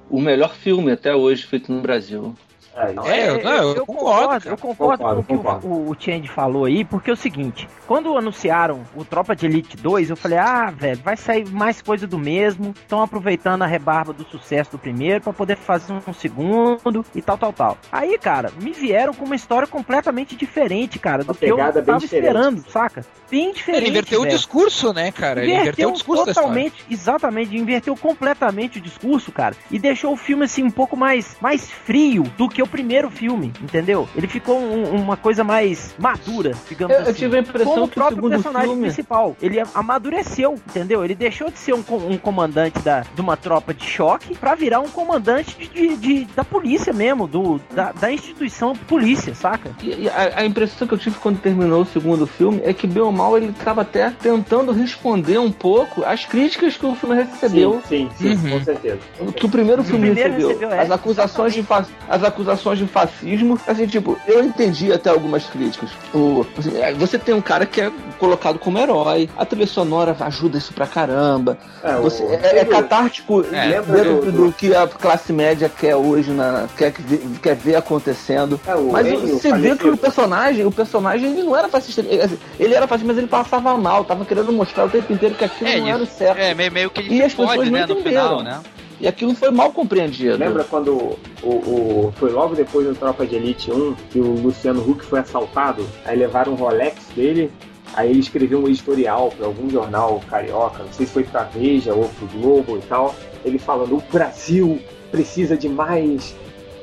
o 0.09 0.19
melhor 0.19 0.55
filme 0.55 0.91
até 0.91 1.15
hoje 1.15 1.45
feito 1.45 1.71
no 1.71 1.81
Brasil. 1.81 2.35
É, 2.79 3.19
É, 3.19 3.29
eu- 3.29 3.43
não, 3.43 3.71
eu 3.75 3.85
concordo, 3.85 4.49
Eu 4.49 4.57
concordo, 4.57 5.03
Concordo, 5.03 5.23
com 5.23 5.33
o 5.33 5.37
que 5.37 5.43
concordo. 5.43 5.67
o, 5.67 5.89
o 5.91 5.95
Change 5.99 6.27
falou 6.27 6.65
aí, 6.65 6.83
porque 6.85 7.09
é 7.09 7.13
o 7.13 7.17
seguinte: 7.17 7.67
quando 7.87 8.17
anunciaram 8.17 8.81
o 8.95 9.03
Tropa 9.03 9.35
de 9.35 9.45
Elite 9.45 9.75
2, 9.77 10.09
eu 10.09 10.15
falei, 10.15 10.37
ah, 10.37 10.71
velho, 10.75 10.99
vai 11.03 11.17
sair 11.17 11.47
mais 11.49 11.81
coisa 11.81 12.07
do 12.07 12.17
mesmo. 12.17 12.73
Estão 12.79 13.01
aproveitando 13.01 13.63
a 13.63 13.67
rebarba 13.67 14.13
do 14.13 14.23
sucesso 14.25 14.71
do 14.71 14.77
primeiro 14.79 15.21
pra 15.21 15.33
poder 15.33 15.57
fazer 15.57 15.93
um 15.93 16.13
segundo 16.13 17.05
e 17.15 17.21
tal, 17.21 17.37
tal, 17.37 17.53
tal. 17.53 17.77
Aí, 17.91 18.17
cara, 18.17 18.51
me 18.61 18.71
vieram 18.71 19.13
com 19.13 19.25
uma 19.25 19.35
história 19.35 19.67
completamente 19.67 20.35
diferente, 20.35 20.97
cara, 20.99 21.23
do 21.23 21.31
Uma 21.31 21.35
que 21.35 21.45
eu 21.45 21.57
tava 21.57 21.81
diferente. 21.81 22.03
esperando, 22.05 22.63
saca? 22.69 23.05
Bem 23.29 23.51
diferente. 23.53 23.81
Ele 23.83 23.89
inverteu 23.91 24.19
o 24.21 24.23
velho. 24.23 24.35
discurso, 24.35 24.93
né, 24.93 25.11
cara? 25.11 25.43
Ele 25.43 25.53
inverteu 25.55 25.89
o 25.89 25.93
discurso 25.93 26.25
totalmente, 26.25 26.83
exatamente, 26.89 27.55
inverteu 27.55 27.95
completamente 27.95 28.79
o 28.79 28.81
discurso, 28.81 29.31
cara, 29.31 29.55
e 29.69 29.77
deixou 29.77 30.13
o 30.13 30.17
filme 30.17 30.45
assim 30.45 30.63
um 30.63 30.71
pouco 30.71 30.97
mais, 30.97 31.37
mais 31.39 31.69
frio 31.69 32.23
do 32.37 32.49
que 32.49 32.61
o 32.61 32.67
primeiro 32.69 33.09
filme, 33.09 33.51
entendeu? 33.61 34.07
Ele 34.15 34.27
ficou 34.27 34.59
um- 34.59 34.95
uma 34.95 35.17
coisa 35.17 35.43
mais 35.43 35.93
madura, 35.99 36.51
digamos 36.67 36.95
Eu, 36.95 37.01
eu 37.03 37.09
assim. 37.09 37.19
tive 37.19 37.37
a 37.37 37.39
impressão 37.41 37.73
Como 37.73 37.85
o 37.85 37.87
que 37.87 37.93
o 37.93 37.95
próprio 37.95 38.15
segundo 38.17 38.31
personagem 38.31 38.69
filme. 38.69 38.81
principal, 38.83 39.35
ele 39.41 39.59
amadureceu, 39.73 40.53
entendeu? 40.69 41.03
Ele 41.03 41.15
deixou 41.15 41.49
de 41.49 41.57
ser 41.59 41.73
um, 41.73 41.83
um 42.09 42.17
comandante 42.17 42.79
da, 42.79 43.01
de 43.01 43.21
uma 43.21 43.35
tropa 43.35 43.73
de 43.73 43.83
choque 43.85 44.35
pra 44.35 44.55
virar 44.55 44.79
um 44.79 44.87
comandante 44.89 45.57
de, 45.73 45.95
de- 45.97 46.25
da 46.35 46.43
polícia 46.43 46.93
mesmo, 46.93 47.27
do, 47.27 47.59
da, 47.73 47.91
da 47.91 48.11
instituição 48.11 48.73
polícia, 48.75 49.33
saca? 49.35 49.71
E- 49.81 50.03
e 50.03 50.09
a, 50.09 50.39
a 50.41 50.45
impressão 50.45 50.87
que 50.87 50.93
eu 50.93 50.97
tive 50.97 51.17
quando 51.19 51.39
terminou 51.39 51.81
o 51.81 51.85
segundo 51.85 52.25
filme 52.27 52.61
é 52.63 52.73
que, 52.73 52.87
bem 52.87 53.01
ou 53.03 53.11
mal, 53.11 53.35
ele 53.37 53.47
estava 53.49 53.81
até 53.81 54.11
tentando 54.21 54.71
responder 54.71 55.37
um 55.39 55.51
pouco 55.51 56.03
às 56.05 56.25
críticas 56.25 56.77
que 56.77 56.85
o 56.85 56.95
filme 56.95 57.15
recebeu. 57.15 57.81
Sim, 57.87 58.09
sim, 58.17 58.35
sim, 58.37 58.47
Uhum. 58.47 58.59
com 58.59 58.63
certeza. 58.63 58.99
Que 59.35 59.45
o 59.45 59.49
primeiro 59.49 59.83
filme 59.83 60.05
primeiro 60.07 60.29
recebeu, 60.31 60.47
recebeu, 60.49 60.71
é, 60.71 60.79
as 60.81 60.91
acusações 60.91 61.53
de 61.53 61.63
fa- 61.63 61.85
as 62.07 62.23
acusações 62.23 62.48
de 62.55 62.85
fascismo, 62.87 63.59
assim, 63.67 63.85
tipo, 63.87 64.17
eu 64.27 64.43
entendi 64.43 64.91
até 64.91 65.09
algumas 65.09 65.45
críticas. 65.45 65.89
O, 66.13 66.45
assim, 66.57 66.77
é, 66.77 66.93
você 66.93 67.17
tem 67.17 67.33
um 67.35 67.41
cara 67.41 67.65
que 67.65 67.81
é 67.81 67.91
colocado 68.17 68.57
como 68.59 68.77
herói, 68.79 69.29
a 69.37 69.45
trilha 69.45 69.67
sonora 69.67 70.15
ajuda 70.19 70.57
isso 70.57 70.73
pra 70.73 70.85
caramba. 70.87 71.57
É, 71.83 71.95
o- 71.97 72.01
Você, 72.03 72.23
é, 72.23 72.59
é 72.59 72.65
catártico 72.65 73.45
É. 73.51 73.65
Lembra 73.65 74.03
dentro 74.03 74.31
do- 74.31 74.45
do, 74.47 74.51
que 74.51 74.73
a 74.75 74.87
classe 74.87 75.31
média 75.33 75.69
quer 75.69 75.95
hoje, 75.95 76.31
na, 76.31 76.67
quer, 76.77 76.93
quer 77.41 77.55
ver 77.55 77.75
acontecendo. 77.75 78.59
É, 78.67 78.75
o 78.75 78.91
Mas 78.91 79.07
Enio 79.07 79.39
você 79.39 79.53
vê 79.53 79.75
que 79.75 79.87
o 79.87 79.97
personagem, 79.97 80.65
o 80.65 80.71
personagem 80.71 81.31
ele 81.31 81.43
não 81.43 81.55
era 81.55 81.67
fascista. 81.69 82.01
Ele, 82.01 82.21
assim, 82.21 82.37
ele 82.59 82.73
era 82.73 82.87
fascista, 82.87 83.07
mas 83.07 83.17
ele 83.17 83.27
passava 83.27 83.77
mal, 83.77 84.03
tava 84.03 84.25
querendo 84.25 84.51
mostrar 84.51 84.85
o 84.85 84.89
tempo 84.89 85.11
inteiro 85.13 85.35
que 85.35 85.43
aquilo 85.45 85.69
É 85.69 85.79
não 85.79 85.87
era 85.87 85.99
o 85.99 86.03
isso. 86.03 86.17
certo. 86.17 86.37
É, 86.39 86.53
meio, 86.53 86.71
meio 86.71 86.89
que 86.89 86.99
ele 87.01 87.15
E 87.15 87.21
as 87.21 87.33
pessoas 87.33 87.55
fode, 87.55 87.69
não 87.71 87.79
né, 87.79 87.85
no 87.85 87.93
entenderam. 87.99 88.27
final, 88.39 88.43
né? 88.43 88.59
E 88.99 89.07
aquilo 89.07 89.33
foi 89.33 89.49
mal 89.49 89.71
compreendido. 89.71 90.37
Lembra 90.37 90.63
quando 90.65 91.17
o, 91.41 91.47
o- 91.49 92.13
foi 92.17 92.31
logo 92.31 92.53
depois 92.55 92.85
do 92.85 92.93
Tropa 92.95 93.25
de 93.25 93.35
Elite 93.35 93.71
1 93.71 93.95
que 94.11 94.19
o 94.19 94.33
Luciano 94.41 94.81
Huck 94.81 95.03
foi 95.05 95.19
assaltado? 95.19 95.85
Aí 96.05 96.17
levaram 96.17 96.51
um 96.51 96.55
Rolex 96.55 96.95
dele, 97.15 97.49
aí 97.93 98.09
ele 98.09 98.19
escreveu 98.19 98.59
um 98.63 98.67
editorial 98.67 99.31
para 99.37 99.45
algum 99.45 99.69
jornal 99.69 100.21
carioca, 100.29 100.83
não 100.83 100.91
sei 100.91 101.05
se 101.05 101.13
foi 101.13 101.23
pra 101.23 101.43
Veja 101.43 101.93
ou 101.93 102.09
pro 102.09 102.27
Globo 102.39 102.77
e 102.77 102.81
tal, 102.81 103.15
ele 103.45 103.57
falando 103.57 103.95
o 103.95 104.03
Brasil 104.11 104.79
precisa 105.11 105.55
de 105.55 105.69
mais 105.69 106.35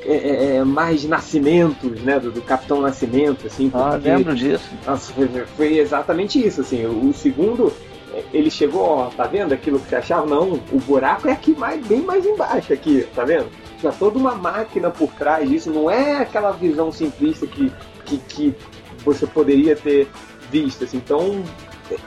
é, 0.05 0.15
é, 0.15 0.57
é, 0.59 0.65
mais 0.65 1.05
nascimentos, 1.05 2.01
né, 2.03 2.21
do, 2.21 2.31
do 2.31 2.41
Capitão 2.41 2.81
Nascimento, 2.81 3.47
assim, 3.47 3.71
Ah, 3.75 3.99
lembro 4.01 4.35
disso. 4.37 4.65
Nossa, 4.87 5.13
foi, 5.13 5.29
foi 5.57 5.79
exatamente 5.79 6.45
isso, 6.45 6.61
assim, 6.61 6.87
o, 6.87 7.11
o 7.11 7.13
segundo 7.13 7.73
ele 8.33 8.51
chegou, 8.51 8.83
ó, 8.83 9.07
tá 9.07 9.25
vendo 9.25 9.53
aquilo 9.53 9.79
que 9.79 9.89
você 9.89 9.97
achava? 9.97 10.27
Não, 10.27 10.61
o 10.73 10.79
buraco 10.81 11.29
é 11.29 11.33
aqui 11.33 11.53
mais, 11.53 11.85
bem 11.87 12.03
mais 12.03 12.25
embaixo 12.25 12.73
aqui, 12.73 13.07
tá 13.15 13.25
vendo? 13.25 13.47
Já 13.83 13.93
toda 13.93 14.19
uma 14.19 14.35
máquina 14.35 14.91
por 14.91 15.13
trás 15.13 15.49
disso, 15.49 15.71
não 15.71 15.91
é 15.91 16.19
aquela 16.23 16.53
visão 16.53 16.91
simplista 16.91 17.47
que, 17.47 17.73
que, 18.05 18.19
que 18.19 18.55
você 19.05 19.27
poderia 19.27 19.77
ter 19.77 20.09
visto, 20.51 20.85
assim. 20.85 20.97
Então, 20.97 21.43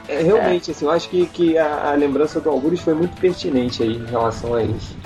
é, 0.08 0.16
é 0.16 0.22
realmente, 0.22 0.70
assim, 0.70 0.84
eu 0.84 0.90
acho 0.90 1.08
que, 1.08 1.26
que 1.26 1.58
a, 1.58 1.90
a 1.90 1.94
lembrança 1.94 2.40
do 2.40 2.50
Algures 2.50 2.80
foi 2.80 2.94
muito 2.94 3.18
pertinente 3.20 3.82
aí 3.82 3.96
em 3.96 4.06
relação 4.06 4.54
a 4.54 4.62
isso. 4.62 4.96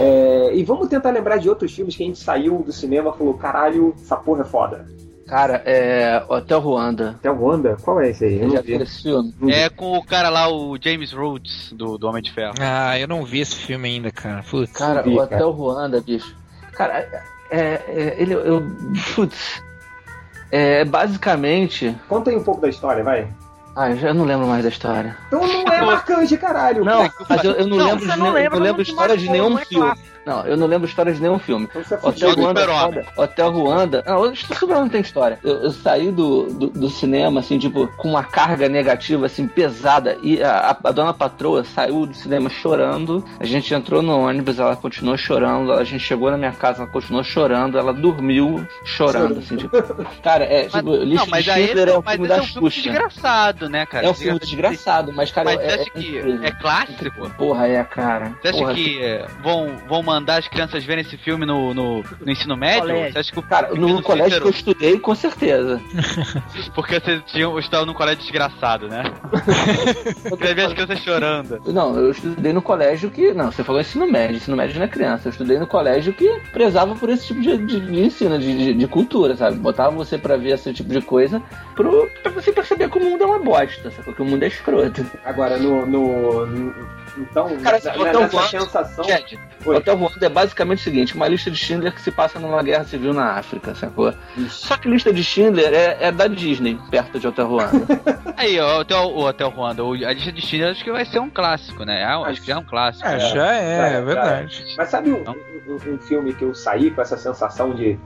É, 0.00 0.52
e 0.54 0.62
vamos 0.64 0.88
tentar 0.88 1.10
lembrar 1.10 1.38
de 1.38 1.48
outros 1.48 1.74
filmes 1.74 1.96
que 1.96 2.02
a 2.02 2.06
gente 2.06 2.18
saiu 2.18 2.62
do 2.62 2.72
cinema 2.72 3.12
e 3.14 3.18
falou: 3.18 3.34
caralho, 3.34 3.94
essa 4.00 4.16
porra 4.16 4.42
é 4.42 4.44
foda. 4.44 4.86
Cara, 5.28 5.62
é. 5.66 6.22
Hotel 6.26 6.58
Ruanda. 6.58 7.10
Hotel 7.18 7.34
Ruanda? 7.34 7.76
Qual 7.82 8.00
é 8.00 8.10
esse 8.10 8.24
aí? 8.24 8.40
Eu 8.40 8.50
Já 8.50 8.56
não 8.56 8.62
vi. 8.62 8.72
esse 8.74 9.02
filme? 9.02 9.34
É 9.50 9.68
com 9.68 9.98
o 9.98 10.04
cara 10.04 10.30
lá, 10.30 10.50
o 10.50 10.76
James 10.80 11.12
Rhodes, 11.12 11.72
do, 11.72 11.98
do 11.98 12.08
Homem 12.08 12.22
de 12.22 12.32
Ferro. 12.32 12.54
Ah, 12.58 12.98
eu 12.98 13.06
não 13.06 13.24
vi 13.24 13.40
esse 13.40 13.54
filme 13.54 13.88
ainda, 13.88 14.10
cara. 14.10 14.42
Putz. 14.42 14.72
Cara, 14.72 15.02
vi, 15.02 15.10
o 15.10 15.16
cara. 15.16 15.36
Hotel 15.36 15.50
Ruanda, 15.50 16.00
bicho. 16.00 16.34
Cara, 16.72 16.98
é. 16.98 17.22
é 17.50 18.16
ele. 18.18 18.34
Eu. 18.34 18.62
Putz. 19.14 19.62
É 20.50 20.82
basicamente. 20.84 21.94
Conta 22.08 22.30
aí 22.30 22.36
um 22.36 22.42
pouco 22.42 22.62
da 22.62 22.68
história, 22.68 23.04
vai. 23.04 23.28
Ah, 23.76 23.90
eu 23.90 23.96
já 23.96 24.14
não 24.14 24.24
lembro 24.24 24.46
mais 24.46 24.62
da 24.62 24.70
história. 24.70 25.16
Então 25.28 25.46
não 25.46 25.60
é 25.67 25.67
marcante, 25.92 26.36
caralho. 26.36 26.84
Não, 26.84 27.10
mas 27.28 27.44
eu, 27.44 27.52
eu 27.52 27.66
não, 27.66 27.76
Não, 27.76 27.86
lembro, 27.86 28.00
de, 28.08 28.18
não 28.18 28.32
lembra, 28.32 28.42
eu 28.44 28.50
não 28.60 28.66
lembro 28.66 28.82
história 28.82 29.16
de 29.16 29.28
nenhum 29.28 29.50
não 29.50 29.58
é 29.58 29.64
filme. 29.64 29.92
Não, 30.26 30.44
eu 30.44 30.58
não 30.58 30.66
lembro 30.66 30.86
história 30.86 31.10
de 31.14 31.22
nenhum 31.22 31.38
filme. 31.38 31.66
Então 31.70 31.82
você 31.82 31.94
é 31.94 31.98
Hotel 32.02 32.34
Ruanda. 32.34 33.06
Hotel 33.16 33.50
Ruanda. 33.50 34.04
Não, 34.06 34.20
o 34.20 34.36
Super-Homem 34.36 34.82
não 34.82 34.88
tem 34.90 35.00
história. 35.00 35.38
Eu, 35.42 35.62
eu 35.62 35.70
saí 35.70 36.10
do, 36.10 36.42
do, 36.52 36.66
do 36.66 36.90
cinema, 36.90 37.40
assim, 37.40 37.58
tipo, 37.58 37.88
com 37.96 38.10
uma 38.10 38.22
carga 38.22 38.68
negativa, 38.68 39.24
assim, 39.24 39.48
pesada. 39.48 40.18
E 40.22 40.42
a, 40.42 40.70
a- 40.72 40.76
a 40.84 40.92
dona 40.92 41.14
patroa 41.14 41.64
saiu 41.64 42.04
do 42.04 42.12
cinema 42.14 42.50
chorando. 42.50 43.24
A 43.40 43.46
gente 43.46 43.72
entrou 43.72 44.02
no 44.02 44.20
ônibus, 44.20 44.58
ela 44.58 44.76
continuou 44.76 45.16
chorando. 45.16 45.72
A 45.72 45.82
gente 45.84 46.00
chegou 46.04 46.30
na 46.30 46.36
minha 46.36 46.52
casa, 46.52 46.82
ela 46.82 46.90
continuou 46.92 47.24
chorando. 47.24 47.78
Ela 47.78 47.94
dormiu 47.94 48.66
chorando, 48.84 49.38
assim, 49.38 49.56
tipo. 49.56 49.78
Cara, 50.22 50.44
é, 50.44 50.64
Mas, 50.64 50.72
tipo, 50.72 50.94
Lista 50.94 51.24
não, 51.24 51.30
mas 51.30 51.44
de 51.44 51.50
aí 51.52 51.66
Schindler 51.68 51.88
é 51.88 51.98
um 51.98 52.02
mas 52.04 52.14
filme 52.16 52.26
esse 52.28 52.36
da 52.36 52.36
é 52.36 52.42
um 52.42 52.46
filme 52.52 52.70
Xuxa. 52.70 52.90
desgraçado, 52.90 53.68
né, 53.70 53.86
cara? 53.86 54.06
É 54.06 54.10
um 54.10 54.14
filme 54.14 54.38
desgraçado, 54.38 55.12
mas, 55.14 55.30
cara, 55.30 55.54
Mas 55.54 55.60
é, 55.60 55.77
acha 55.80 55.90
é 55.90 55.92
que 55.92 56.08
incrível. 56.18 56.42
é 56.44 56.50
clássico? 56.52 57.30
Porra, 57.30 57.68
é, 57.68 57.84
cara. 57.84 58.32
Você 58.40 58.48
acha 58.48 58.58
Porra, 58.58 58.74
que 58.74 59.02
é, 59.02 59.26
vão, 59.42 59.76
vão 59.88 60.02
mandar 60.02 60.38
as 60.38 60.48
crianças 60.48 60.84
verem 60.84 61.02
esse 61.04 61.16
filme 61.16 61.44
no, 61.46 61.72
no, 61.74 62.02
no 62.20 62.30
ensino 62.32 62.56
médio? 62.56 62.80
Colégio. 62.82 63.12
Você 63.12 63.18
acha 63.18 63.32
que 63.32 63.38
o 63.38 63.42
Cara, 63.42 63.68
no, 63.68 63.74
Pepino 63.74 64.02
colégio 64.02 64.24
Cícero- 64.30 64.42
que 64.42 64.48
eu 64.48 64.52
estudei, 64.52 64.98
com 64.98 65.14
certeza. 65.14 65.80
Porque 66.74 66.98
você 67.00 67.20
tinha, 67.26 67.58
estava 67.58 67.86
num 67.86 67.94
colégio 67.94 68.20
desgraçado, 68.22 68.88
né? 68.88 69.02
Quer 70.38 70.54
ver 70.54 70.66
as 70.66 70.72
crianças 70.72 70.98
chorando. 71.00 71.60
Não, 71.66 71.96
eu 71.96 72.10
estudei 72.10 72.52
no 72.52 72.62
colégio 72.62 73.10
que. 73.10 73.32
Não, 73.32 73.50
você 73.50 73.64
falou 73.64 73.80
ensino 73.80 74.06
médio, 74.10 74.36
ensino 74.36 74.56
médio 74.56 74.76
não 74.78 74.84
é 74.84 74.88
criança. 74.88 75.28
Eu 75.28 75.32
estudei 75.32 75.58
no 75.58 75.66
colégio 75.66 76.12
que 76.12 76.28
prezava 76.52 76.94
por 76.94 77.08
esse 77.10 77.26
tipo 77.28 77.40
de, 77.40 77.56
de- 77.58 77.80
de 77.80 78.00
ensino, 78.04 78.38
de, 78.38 78.56
de- 78.56 78.74
de 78.74 78.86
cultura, 78.86 79.36
sabe? 79.36 79.56
Botava 79.58 79.90
você 79.94 80.16
pra 80.18 80.36
ver 80.36 80.50
esse 80.54 80.72
tipo 80.72 80.88
de 80.90 81.00
coisa 81.00 81.42
pro, 81.74 82.08
pra 82.22 82.30
você 82.32 82.52
perceber 82.52 82.88
que 82.90 82.98
o 82.98 83.02
mundo 83.04 83.22
é 83.22 83.26
uma 83.26 83.38
bosta, 83.38 83.90
sabe? 83.90 84.12
Que 84.14 84.22
o 84.22 84.24
mundo 84.24 84.42
é 84.42 84.48
escroto. 84.48 85.04
Agora, 85.24 85.58
no. 85.58 85.67
No- 85.86 86.46
no- 86.46 86.98
então, 87.16 87.48
Cara, 87.58 87.80
na- 87.82 87.90
Hotel 87.94 88.20
nessa 88.20 88.36
Ruanda- 88.36 88.48
sensação. 88.48 89.04
Gente, 89.04 89.38
Oi. 89.66 89.76
Hotel 89.76 89.96
Ruanda 89.96 90.26
é 90.26 90.28
basicamente 90.28 90.78
o 90.78 90.82
seguinte: 90.84 91.14
uma 91.16 91.26
lista 91.26 91.50
de 91.50 91.56
Schindler 91.56 91.92
que 91.92 92.00
se 92.00 92.12
passa 92.12 92.38
numa 92.38 92.62
guerra 92.62 92.84
civil 92.84 93.12
na 93.12 93.32
África, 93.32 93.74
sacou? 93.74 94.14
Ixi. 94.36 94.66
Só 94.66 94.76
que 94.76 94.88
lista 94.88 95.12
de 95.12 95.24
Schindler 95.24 95.72
é, 95.74 95.96
é 96.00 96.12
da 96.12 96.28
Disney, 96.28 96.78
perto 96.90 97.18
de 97.18 97.26
Hotel 97.26 97.48
Ruanda. 97.48 97.72
Aí, 98.36 98.60
ó, 98.60 98.76
o 98.76 98.80
Hotel, 98.80 99.02
o 99.08 99.24
Hotel 99.26 99.48
Ruanda, 99.50 99.82
a 99.82 100.12
lista 100.12 100.30
de 100.30 100.40
Schindler 100.40 100.70
acho 100.70 100.84
que 100.84 100.92
vai 100.92 101.04
ser 101.04 101.18
um 101.18 101.28
clássico, 101.28 101.84
né? 101.84 102.04
Ah, 102.04 102.18
acho 102.20 102.40
que 102.40 102.46
já 102.46 102.54
é 102.54 102.58
um 102.58 102.64
clássico. 102.64 103.08
É, 103.08 103.12
né? 103.12 103.18
já 103.18 103.26
é, 103.54 103.76
já 103.78 103.88
é 103.88 103.94
é, 103.94 104.00
verdade. 104.02 104.64
Mas 104.76 104.88
sabe 104.88 105.10
um, 105.10 105.24
Não. 105.24 105.32
um- 105.34 105.94
um 105.94 105.98
filme 105.98 106.32
que 106.34 106.44
eu 106.44 106.54
saí 106.54 106.90
com 106.92 107.00
essa 107.02 107.16
sensação 107.16 107.74
de. 107.74 107.98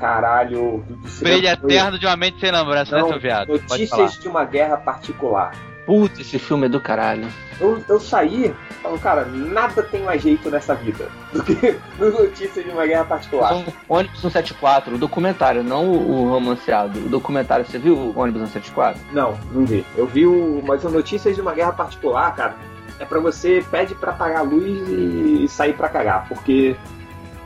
Caralho. 0.00 0.84
Brilho 1.20 1.46
eterno 1.48 1.96
de 1.98 2.06
uma 2.06 2.16
mente 2.16 2.40
sem 2.40 2.50
lembrança, 2.50 2.96
Não, 2.96 3.04
né, 3.06 3.12
seu 3.12 3.20
viado? 3.20 3.46
Pode 3.46 3.60
falar. 3.86 4.02
Notícias 4.02 4.18
de 4.20 4.28
uma 4.28 4.44
guerra 4.44 4.76
particular. 4.78 5.52
Putz, 5.86 6.20
esse 6.20 6.38
filme 6.38 6.66
é 6.66 6.68
do 6.68 6.80
caralho. 6.80 7.26
Eu, 7.60 7.82
eu 7.88 8.00
saí 8.00 8.54
falando, 8.82 9.00
cara, 9.00 9.24
nada 9.24 9.82
tem 9.82 10.02
mais 10.02 10.22
jeito 10.22 10.50
nessa 10.50 10.74
vida 10.74 11.08
do 11.32 11.42
que 11.42 11.78
no 11.98 12.10
Notícias 12.10 12.64
de 12.64 12.70
uma 12.70 12.86
guerra 12.86 13.04
particular. 13.04 13.60
Então, 13.60 13.72
ônibus 13.88 14.20
174, 14.20 14.94
o 14.94 14.98
documentário, 14.98 15.62
não 15.62 15.88
o, 15.88 16.10
o 16.10 16.30
romanceado. 16.30 16.98
O 16.98 17.08
documentário, 17.08 17.64
você 17.64 17.78
viu 17.78 17.96
o 17.96 18.18
ônibus 18.18 18.42
174? 18.42 19.00
Não, 19.12 19.38
não 19.52 19.64
vi. 19.64 19.84
Eu 19.96 20.06
vi 20.06 20.26
o. 20.26 20.62
Mas 20.66 20.84
o 20.84 20.90
Notícias 20.90 21.34
de 21.34 21.40
uma 21.40 21.54
Guerra 21.54 21.72
Particular, 21.72 22.34
cara, 22.34 22.56
é 22.98 23.04
pra 23.04 23.18
você 23.20 23.64
pede 23.70 23.94
pra 23.94 24.12
apagar 24.12 24.38
a 24.38 24.42
luz 24.42 24.88
e, 24.88 25.44
e 25.44 25.48
sair 25.48 25.74
pra 25.74 25.88
cagar. 25.88 26.28
Porque. 26.28 26.76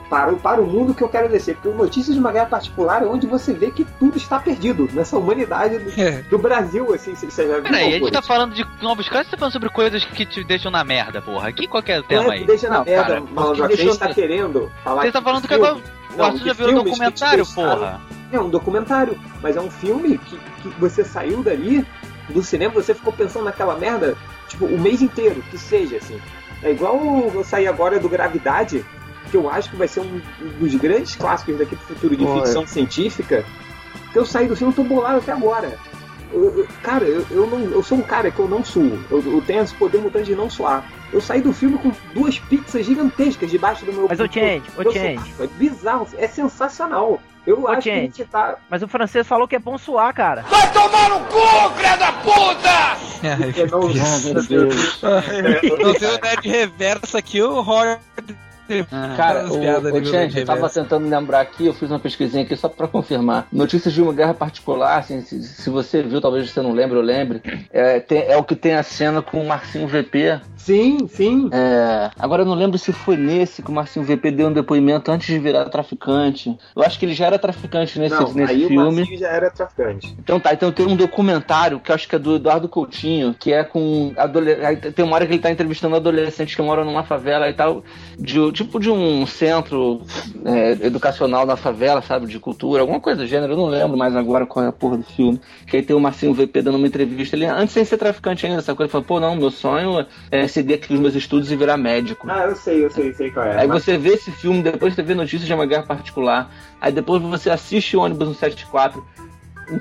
Para, 0.09 0.33
o- 0.33 0.37
para 0.37 0.61
o 0.61 0.67
mundo 0.67 0.95
que 0.95 1.03
eu 1.03 1.09
quero 1.09 1.29
descer. 1.29 1.55
Porque 1.57 1.69
o 1.69 1.75
Notícias 1.75 2.15
de 2.15 2.21
uma 2.21 2.31
Guerra 2.31 2.47
Particular 2.47 3.03
é 3.03 3.07
onde 3.07 3.27
você 3.27 3.53
vê 3.53 3.73
que 3.73 3.85
tudo 3.99 4.17
está 4.17 4.39
perdido 4.39 4.89
nessa 4.93 5.17
humanidade 5.19 5.79
do, 5.79 6.01
É. 6.01 6.23
do 6.23 6.39
Brasil, 6.39 6.95
assim. 6.95 7.15
Você 7.17 7.27
você 7.29 7.49
já 7.49 7.55
viu 7.55 7.63
Peraí, 7.65 7.95
a 7.95 7.99
gente 7.99 8.13
tá 8.13 8.23
falando 8.23 8.55
de 8.55 8.65
novos 8.81 9.09
casos, 9.09 9.27
você 9.27 9.31
tá 9.33 9.37
falando 9.39 9.53
sobre 9.53 9.69
coisas 9.69 10.05
que 10.05 10.25
te 10.25 10.45
deixam 10.45 10.71
na 10.71 10.85
merda, 10.85 11.21
porra. 11.21 11.51
Que 11.53 11.67
qual 11.67 11.83
que 11.83 11.91
é 11.91 12.01
tema 12.03 12.33
aí? 12.35 12.45
deixa 12.47 12.69
na 12.69 12.79
Não, 12.79 12.85
merda, 12.85 13.03
cara, 13.05 13.21
malandro. 13.21 13.57
porque 13.57 13.63
A 13.75 13.77
gente 13.77 13.85
deixa 13.87 13.99
tá 13.99 14.15
querendo 14.15 14.71
falar 14.85 15.03
Você 15.03 15.13
tá 15.13 15.19
de 15.19 15.25
falando 15.25 15.49
que 15.49 15.55
agora 15.55 15.75
o 15.75 16.39
de 16.39 16.45
já 16.47 16.53
viu 16.53 16.69
um 16.69 16.85
documentário, 16.85 17.47
porra. 17.47 18.01
É 18.33 18.39
um 18.41 18.49
documentário, 18.49 19.19
mas 19.43 19.57
é 19.57 19.61
um 19.61 19.71
filme 19.71 20.19
que, 20.19 20.37
que 20.63 20.69
você 20.81 21.05
saiu 21.05 21.43
dali 21.43 21.85
do 22.29 22.43
cinema, 22.43 22.75
você 22.75 22.95
ficou 22.95 23.13
pensando 23.13 23.45
naquela 23.45 23.77
merda, 23.77 24.17
tipo, 24.49 24.67
o 24.67 24.79
mês 24.81 25.01
inteiro, 25.03 25.43
que 25.51 25.59
seja, 25.59 25.97
assim. 25.97 26.21
É 26.63 26.71
igual 26.73 26.97
eu 27.35 27.45
sair 27.45 27.67
agora 27.69 28.01
do 28.01 28.09
Gravidade, 28.09 28.85
que 29.41 29.45
eu 29.47 29.51
acho 29.51 29.71
que 29.71 29.77
vai 29.77 29.87
ser 29.89 30.01
um 30.01 30.21
dos 30.59 30.75
grandes 30.77 31.15
clássicos 31.15 31.59
daqui 31.59 31.77
pro 31.77 31.87
futuro 31.95 32.17
de 32.17 32.25
Pô, 32.25 32.37
ficção 32.41 32.67
científica, 32.67 33.45
que 34.13 34.19
eu 34.19 34.25
saí 34.25 34.47
do 34.49 34.57
filme 34.57 34.73
e 34.73 34.77
tô 34.77 34.83
bolado 34.83 35.19
até 35.19 35.33
agora. 35.33 35.77
Eu- 36.33 36.59
eu- 36.59 36.69
cara, 36.83 37.05
eu, 37.05 37.25
eu, 37.31 37.47
não, 37.47 37.61
eu 37.61 37.83
sou 37.83 37.99
um 37.99 38.03
cara 38.03 38.31
que 38.31 38.39
eu 38.39 38.49
não 38.49 38.65
suo. 38.65 38.99
Eu, 39.11 39.23
eu 39.33 39.43
tenho 39.43 39.63
esse 39.63 39.75
poder 39.75 39.99
mutante 39.99 40.27
de 40.27 40.35
não 40.35 40.51
suar. 40.51 40.85
Eu 41.13 41.21
saí 41.21 41.41
do 41.41 41.53
filme 41.53 41.79
com 41.79 41.93
duas 42.15 42.39
pizzas 42.39 42.85
gigantescas 42.85 43.51
debaixo 43.51 43.85
do 43.85 43.93
meu 43.93 44.07
Mas, 44.09 44.19
do- 44.19 44.33
Change, 44.33 44.63
do 44.77 44.93
Change. 44.93 45.35
É 45.39 45.47
bizarro, 45.47 46.09
é 46.19 46.27
sensacional. 46.27 47.21
Eu 47.47 47.63
Ô, 47.63 47.69
acho 47.69 47.83
que 47.83 47.91
a 47.91 47.95
Change. 47.95 48.07
gente 48.07 48.25
tá. 48.25 48.57
Mas 48.69 48.83
o 48.83 48.89
francês 48.89 49.25
falou 49.27 49.47
que 49.47 49.55
é 49.55 49.59
bom 49.61 49.79
suar, 49.79 50.13
cara. 50.13 50.43
Vai 50.43 50.73
tomar 50.73 51.09
no 51.11 51.21
cu, 51.27 51.75
filha 51.77 51.97
da 51.97 52.13
puta! 52.13 52.97
Ai, 53.23 53.55
Eu 53.57 53.67
não, 53.69 53.89
meu 53.89 54.43
Deus. 54.45 55.01
Não 55.03 55.95
tem 55.95 56.09
o 56.09 56.21
Nerd 56.21 56.49
Reverso 56.49 57.17
aqui, 57.17 57.41
o 57.41 57.57
horror. 57.57 57.99
Cara, 59.17 59.43
As 59.43 59.51
o, 59.51 59.61
piadas 59.61 59.93
o 59.93 60.05
Change, 60.05 60.39
eu 60.41 60.45
tava 60.47 60.69
tentando 60.69 61.09
lembrar 61.09 61.41
aqui, 61.41 61.67
eu 61.67 61.75
fiz 61.75 61.91
uma 61.91 61.99
pesquisinha 61.99 62.43
aqui 62.45 62.57
só 62.57 62.69
pra 62.69 62.89
confirmar. 62.89 63.47
Notícias 63.53 63.95
de 63.95 64.03
uma 64.03 64.13
guerra 64.13 64.35
particular, 64.35 64.99
assim, 64.99 65.21
se, 65.21 65.43
se 65.43 65.71
você 65.71 66.03
viu, 66.03 66.21
talvez 66.21 66.51
você 66.51 66.61
não 66.61 66.73
lembre, 66.73 66.97
eu 66.99 67.03
lembre. 67.03 67.43
É, 67.71 68.01
tem- 68.01 68.25
é 68.27 68.37
o 68.37 68.45
que 68.45 68.57
tem 68.57 68.75
a 68.75 68.83
cena 68.83 69.23
com 69.23 69.41
o 69.41 69.47
Marcinho 69.47 69.87
VP. 69.87 70.41
Sim, 70.57 71.07
sim. 71.07 71.49
É, 71.53 72.11
agora 72.19 72.43
eu 72.43 72.47
não 72.47 72.55
lembro 72.55 72.77
se 72.77 72.93
foi 72.93 73.17
nesse 73.17 73.63
que 73.63 73.71
o 73.71 73.75
Marcinho 73.75 74.05
VP 74.05 74.33
deu 74.33 74.49
um 74.49 74.53
depoimento 74.53 75.13
antes 75.13 75.27
de 75.29 75.39
virar 75.39 75.65
traficante. 75.67 76.57
Eu 76.75 76.83
acho 76.83 76.99
que 76.99 77.05
ele 77.07 77.15
já 77.15 77.27
era 77.27 77.39
traficante 77.39 77.99
nesse, 78.01 78.15
não, 78.17 78.33
nesse 78.33 78.53
aí 78.53 78.65
o 78.65 78.69
filme. 78.69 78.97
Marcinho 79.01 79.19
já 79.19 79.29
era 79.29 79.51
traficante. 79.51 80.17
Então 80.19 80.41
tá, 80.41 80.53
então 80.53 80.73
tem 80.73 80.85
um 80.87 80.97
documentário 80.97 81.79
que 81.79 81.91
eu 81.91 81.95
acho 81.95 82.09
que 82.09 82.17
é 82.17 82.19
do 82.19 82.35
Eduardo 82.37 82.69
Coutinho, 82.69 83.33
que 83.39 83.53
é 83.53 83.63
com 83.63 84.13
adole... 84.17 84.57
tem 84.95 85.05
uma 85.05 85.15
hora 85.15 85.27
que 85.27 85.33
ele 85.35 85.43
tá 85.43 85.51
entrevistando 85.51 85.95
adolescentes 85.95 86.55
que 86.57 86.63
moram 86.63 86.85
numa 86.85 87.05
favela 87.05 87.49
e 87.49 87.53
tal, 87.53 87.85
de, 88.19 88.51
tipo 88.57 88.81
de 88.81 88.91
um 88.91 89.25
centro 89.27 90.01
é, 90.45 90.73
educacional 90.87 91.47
na 91.47 91.57
favela, 91.57 92.03
sabe, 92.03 92.27
de 92.27 92.39
cultura, 92.41 92.81
alguma 92.81 92.99
coisa 93.01 93.21
do 93.23 93.27
gênero, 93.27 93.53
eu 93.53 93.57
não 93.57 93.67
lembro 93.67 93.97
mais 93.97 94.17
agora 94.17 94.45
qual 94.47 94.65
é 94.65 94.69
a 94.69 94.73
porra 94.73 94.97
do 94.99 95.05
filme. 95.05 95.41
Que 95.67 95.77
aí 95.77 95.83
tem 95.83 95.95
o 95.95 96.01
Marcinho 96.01 96.35
VP 96.35 96.63
dando 96.63 96.77
uma 96.77 96.87
entrevista, 96.87 97.37
ele 97.37 97.47
antes 97.47 97.73
sem 97.73 97.85
ser 97.85 97.97
traficante 97.99 98.47
ainda, 98.47 98.59
essa 98.59 98.75
coisa, 98.75 98.89
ele 98.89 98.93
falou, 98.93 99.07
pô, 99.07 99.21
não, 99.21 99.37
meu 99.37 99.51
sonho 99.51 100.05
é 100.31 100.49
seguir 100.49 100.75
aqui 100.75 100.93
os 100.95 100.99
meus 101.01 101.15
estudos 101.15 101.53
e 101.53 101.57
virar 101.57 101.77
médico. 101.77 102.27
Ah, 102.29 102.47
eu 102.47 102.57
sei, 102.57 102.85
eu 102.85 102.91
sei, 102.91 103.13
sei 103.13 103.31
qual 103.31 103.47
é. 103.47 103.61
Aí 103.61 103.69
Mas- 103.69 103.85
você 103.85 103.97
vê 103.97 104.15
esse 104.15 104.31
filme, 104.33 104.63
depois 104.63 104.95
você 104.95 105.03
vê 105.03 105.15
notícias 105.15 105.47
de 105.47 105.55
uma 105.55 105.67
guerra 105.67 105.85
particular, 105.85 106.51
aí 106.81 106.91
depois 106.93 107.23
você 107.23 107.51
assiste 107.51 107.97
o 107.97 108.01
ônibus 108.01 108.29
174, 108.39 109.05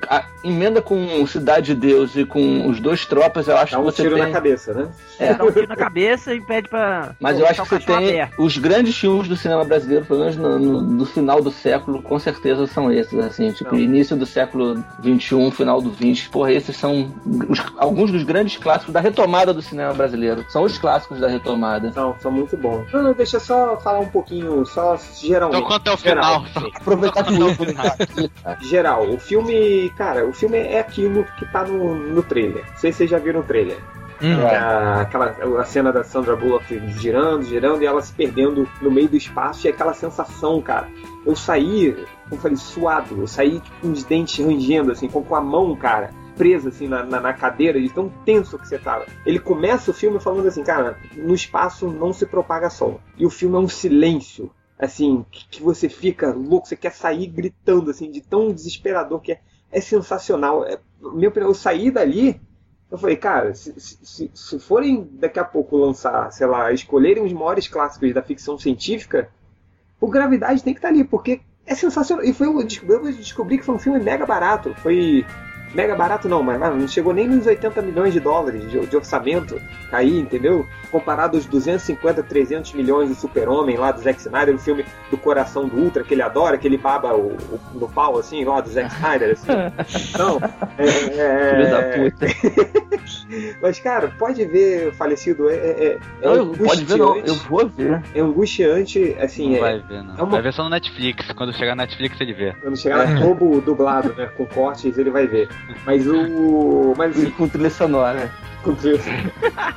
a- 0.09 0.23
emenda 0.43 0.81
com 0.81 1.25
Cidade 1.27 1.73
de 1.73 1.75
Deus 1.75 2.15
e 2.15 2.25
com 2.25 2.67
os 2.69 2.79
dois 2.79 3.05
tropas, 3.05 3.47
eu 3.47 3.57
acho 3.57 3.71
Dá 3.73 3.77
que 3.77 3.81
um 3.83 3.85
você 3.85 4.01
tiro 4.03 4.15
tem. 4.15 4.23
na 4.25 4.31
cabeça, 4.31 4.73
né? 4.73 4.87
É. 5.19 5.33
Dá 5.33 5.43
um 5.43 5.51
tiro 5.51 5.67
na 5.67 5.75
cabeça 5.75 6.33
e 6.33 6.41
pede 6.41 6.67
pra. 6.69 7.15
Mas 7.19 7.35
pô, 7.37 7.43
eu 7.43 7.47
acho 7.49 7.61
que 7.63 7.69
você 7.69 7.79
tem 7.79 7.95
aberto. 8.21 8.33
os 8.43 8.57
grandes 8.57 8.97
filmes 8.97 9.27
do 9.27 9.35
cinema 9.35 9.63
brasileiro, 9.63 10.05
pelo 10.05 10.19
menos 10.19 10.35
no, 10.35 10.59
no- 10.59 10.97
do 10.97 11.05
final 11.05 11.41
do 11.41 11.51
século, 11.51 12.01
com 12.01 12.17
certeza 12.19 12.65
são 12.67 12.91
esses, 12.91 13.17
assim, 13.19 13.51
tipo, 13.51 13.73
Não. 13.73 13.79
início 13.79 14.15
do 14.15 14.25
século 14.25 14.83
XXI, 15.03 15.51
final 15.51 15.81
do 15.81 15.91
XX. 15.93 16.27
Porra, 16.27 16.51
esses 16.51 16.75
são 16.75 17.11
os- 17.49 17.63
alguns 17.77 18.11
dos 18.11 18.23
grandes 18.23 18.57
clássicos 18.57 18.93
da 18.93 18.99
retomada 18.99 19.53
do 19.53 19.61
cinema 19.61 19.93
brasileiro. 19.93 20.45
São 20.49 20.63
os 20.63 20.77
clássicos 20.77 21.19
da 21.19 21.27
retomada. 21.27 21.91
São, 21.93 22.15
são 22.19 22.31
muito 22.31 22.55
bons. 22.57 22.85
Não, 22.93 23.01
não, 23.03 23.13
deixa 23.13 23.37
eu 23.37 23.41
só 23.41 23.77
falar 23.77 23.99
um 23.99 24.07
pouquinho, 24.09 24.65
só 24.65 24.97
geralmente. 25.21 25.57
Então 25.57 25.69
conta 25.69 25.91
até 25.91 25.93
o 25.93 25.97
Geral, 25.97 26.45
final. 26.45 26.71
Aproveitar 26.75 27.23
que 27.23 27.33
o. 27.33 27.45
Geral, 28.67 29.09
o 29.09 29.17
filme 29.19 29.74
cara, 29.95 30.25
o 30.25 30.33
filme 30.33 30.57
é 30.57 30.79
aquilo 30.79 31.23
que 31.37 31.45
tá 31.51 31.63
no, 31.63 31.95
no 31.95 32.23
trailer. 32.23 32.65
Não 32.69 32.77
sei 32.77 32.91
se 32.91 32.99
vocês 32.99 33.09
já 33.09 33.17
viram 33.19 33.41
o 33.41 33.43
trailer. 33.43 33.77
Hum. 34.21 34.39
É 34.41 34.55
a- 34.55 35.01
aquela 35.01 35.35
a 35.59 35.65
cena 35.65 35.91
da 35.91 36.03
Sandra 36.03 36.35
Bullock 36.35 36.79
girando, 36.97 37.43
girando 37.43 37.81
e 37.81 37.85
ela 37.85 38.01
se 38.01 38.13
perdendo 38.13 38.67
no 38.81 38.89
meio 38.89 39.09
do 39.09 39.17
espaço 39.17 39.67
e 39.67 39.69
aquela 39.69 39.93
sensação, 39.93 40.61
cara. 40.61 40.87
Eu 41.25 41.35
saí, 41.35 41.93
como 42.23 42.35
eu 42.35 42.37
falei, 42.37 42.57
suado. 42.57 43.19
Eu 43.19 43.27
saí 43.27 43.59
tipo, 43.59 43.75
com 43.81 43.91
os 43.91 44.03
dentes 44.03 44.43
rangendo, 44.43 44.91
assim, 44.91 45.09
com, 45.09 45.21
com 45.23 45.35
a 45.35 45.41
mão, 45.41 45.75
cara, 45.75 46.11
presa 46.37 46.69
assim 46.69 46.87
na, 46.87 47.03
na, 47.03 47.19
na 47.19 47.33
cadeira, 47.33 47.79
de 47.79 47.89
tão 47.89 48.09
tenso 48.23 48.57
que 48.57 48.67
você 48.67 48.77
tava. 48.77 49.05
Ele 49.25 49.39
começa 49.39 49.91
o 49.91 49.93
filme 49.93 50.19
falando 50.19 50.47
assim, 50.47 50.63
cara, 50.63 50.97
no 51.15 51.33
espaço 51.33 51.87
não 51.87 52.13
se 52.13 52.25
propaga 52.25 52.69
som. 52.69 52.99
E 53.17 53.25
o 53.25 53.29
filme 53.29 53.55
é 53.55 53.59
um 53.59 53.67
silêncio, 53.69 54.49
assim, 54.79 55.25
que, 55.29 55.47
que 55.49 55.63
você 55.63 55.89
fica 55.89 56.31
louco, 56.33 56.67
você 56.67 56.75
quer 56.77 56.91
sair 56.91 57.27
gritando, 57.27 57.91
assim, 57.91 58.09
de 58.11 58.21
tão 58.21 58.51
desesperador 58.51 59.19
que 59.19 59.33
é. 59.33 59.39
É 59.71 59.81
sensacional. 59.81 60.65
É, 60.65 60.79
meu, 61.01 61.31
eu 61.35 61.53
saí 61.53 61.91
dali, 61.91 62.39
eu 62.89 62.97
falei, 62.97 63.15
cara, 63.15 63.53
se, 63.53 63.73
se- 63.79 64.31
se, 64.33 64.59
forem 64.59 65.07
daqui 65.13 65.39
a 65.39 65.43
pouco 65.43 65.75
lançar, 65.77 66.31
sei 66.31 66.47
lá, 66.47 66.71
escolherem 66.71 67.23
os 67.23 67.33
maiores 67.33 67.67
clássicos 67.67 68.13
da 68.13 68.21
ficção 68.21 68.57
científica, 68.57 69.29
o 69.99 70.07
Gravidade 70.07 70.63
tem 70.63 70.73
que 70.73 70.77
estar 70.79 70.89
ali, 70.89 71.03
porque 71.03 71.41
é 71.65 71.75
sensacional. 71.75 72.23
E 72.23 72.33
foi, 72.33 72.47
eu 72.47 72.63
descobri, 72.63 72.95
eu 72.95 73.13
descobri 73.13 73.57
que 73.57 73.65
foi 73.65 73.75
um 73.75 73.79
filme 73.79 73.99
mega 73.99 74.25
barato. 74.25 74.73
Foi. 74.75 75.25
Mega 75.75 75.93
barato 75.95 76.29
não, 76.29 76.41
mas 76.41 76.57
mano, 76.57 76.77
não 76.77 76.87
chegou 76.87 77.13
nem 77.13 77.27
nos 77.27 77.45
80 77.45 77.81
milhões 77.81 78.13
de 78.13 78.19
dólares 78.21 78.69
de, 78.71 78.79
de 78.87 78.95
orçamento 78.95 79.61
aí, 79.91 80.17
entendeu? 80.19 80.65
Comparado 80.89 81.35
aos 81.35 81.45
250, 81.45 82.23
300 82.23 82.73
milhões 82.73 83.09
do 83.09 83.15
Super-Homem 83.15 83.75
lá 83.75 83.91
do 83.91 84.01
Zack 84.01 84.19
Snyder, 84.21 84.55
o 84.55 84.57
filme 84.57 84.85
do 85.11 85.17
coração 85.17 85.67
do 85.67 85.75
Ultra, 85.77 86.03
que 86.03 86.13
ele 86.13 86.21
adora, 86.21 86.57
que 86.57 86.65
ele 86.65 86.77
baba 86.77 87.13
o, 87.13 87.33
o- 87.35 87.59
no 87.73 87.89
pau, 87.89 88.17
assim, 88.17 88.45
lá 88.45 88.61
do 88.61 88.69
Zack 88.69 88.93
Snyder, 88.95 89.31
assim. 89.31 89.51
Então, 90.15 90.39
é, 90.77 90.85
é, 90.87 91.55
Filho 91.55 91.69
da 91.69 91.81
puta. 91.81 92.25
mas, 93.61 93.79
cara, 93.79 94.07
pode 94.17 94.45
ver, 94.45 94.93
falecido, 94.93 95.49
é, 95.49 95.55
é, 95.55 95.59
é, 95.85 95.99
é 96.21 96.25
Não, 96.25 96.35
eu- 96.35 96.47
pode 96.53 96.85
ver, 96.85 96.97
não. 96.97 97.09
angustiante, 97.17 97.29
Eu 97.29 97.35
vou 97.49 97.67
ver. 97.67 98.01
é 98.13 98.19
angustiante, 98.21 99.17
assim, 99.19 99.49
Não 99.51 99.57
é, 99.57 99.59
vai 99.59 99.79
ver, 99.79 100.03
não. 100.03 100.15
é 100.15 100.21
uma- 100.23 100.31
Vai 100.31 100.41
ver 100.41 100.53
só 100.53 100.63
no 100.63 100.69
Netflix. 100.69 101.31
Quando 101.33 101.53
chegar 101.53 101.75
na 101.75 101.83
Netflix 101.83 102.19
ele 102.21 102.33
vê. 102.33 102.53
quando 102.61 102.77
chegar 102.77 103.05
na 103.07 103.19
Globo 103.19 103.59
dublado, 103.61 104.13
né, 104.13 104.27
com 104.37 104.45
cortes, 104.45 104.97
ele 104.97 105.09
vai 105.09 105.27
ver. 105.27 105.49
Mas 105.85 106.05
o... 106.07 106.93
Mas, 106.97 107.17
assim, 107.17 107.31
Com 107.31 107.47
trilha 107.47 107.69
sonora. 107.69 108.31
Com 108.65 108.75
trilha- 108.75 108.99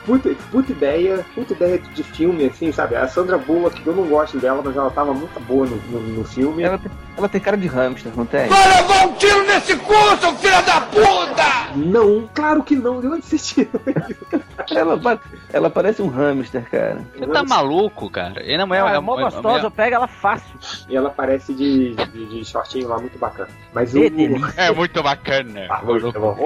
puta, 0.06 0.30
puta 0.50 0.72
ideia, 0.72 1.24
puta 1.34 1.52
ideia 1.52 1.78
de 1.78 2.02
filme, 2.02 2.46
assim, 2.46 2.72
sabe? 2.72 2.96
A 2.96 3.06
Sandra 3.06 3.36
Bullock, 3.36 3.80
eu 3.86 3.94
não 3.94 4.04
gosto 4.04 4.38
dela, 4.38 4.62
mas 4.64 4.74
ela 4.74 4.90
tava 4.90 5.12
muito 5.12 5.38
boa 5.40 5.66
no, 5.66 5.76
no, 5.76 6.00
no 6.00 6.24
filme. 6.24 6.62
Ela, 6.62 6.78
tem- 6.78 6.90
ela 7.16 7.28
tem 7.28 7.40
cara 7.40 7.56
de 7.56 7.66
hamster, 7.66 8.12
não 8.16 8.24
tem? 8.24 8.48
Vai 8.48 8.68
levar 8.76 9.06
um 9.06 9.12
tiro 9.14 9.44
nesse 9.46 9.76
cu, 9.76 9.92
seu 10.20 10.34
filho 10.36 10.62
da 10.64 10.80
puta! 10.80 11.48
Não, 11.76 12.28
claro 12.34 12.62
que 12.62 12.74
não, 12.74 13.00
você 13.00 13.36
tirou 13.38 13.68
Ela, 14.70 15.20
ela 15.52 15.70
parece 15.70 16.00
um 16.02 16.08
hamster, 16.08 16.68
cara. 16.70 17.04
Você 17.16 17.26
tá 17.26 17.44
maluco, 17.44 18.10
cara? 18.10 18.42
Ele 18.42 18.56
não 18.56 18.74
é, 18.74 18.80
Ah, 18.80 18.92
é, 18.92 18.96
é 18.96 19.00
mó 19.00 19.16
gostosa, 19.16 19.66
eu 19.66 19.70
pego 19.70 19.94
ela 19.96 20.08
fácil. 20.08 20.58
E 20.88 20.96
ela 20.96 21.10
parece 21.10 21.52
de, 21.52 21.94
de, 21.94 22.26
de 22.26 22.44
shortinho 22.44 22.88
lá, 22.88 22.98
muito 22.98 23.18
bacana. 23.18 23.48
Mas 23.74 23.94
o... 23.94 23.98
É 24.56 24.70
muito 24.72 25.02
bacana. 25.02 25.66
Ah, 25.70 25.82
muito 25.84 26.10
bom. 26.12 26.36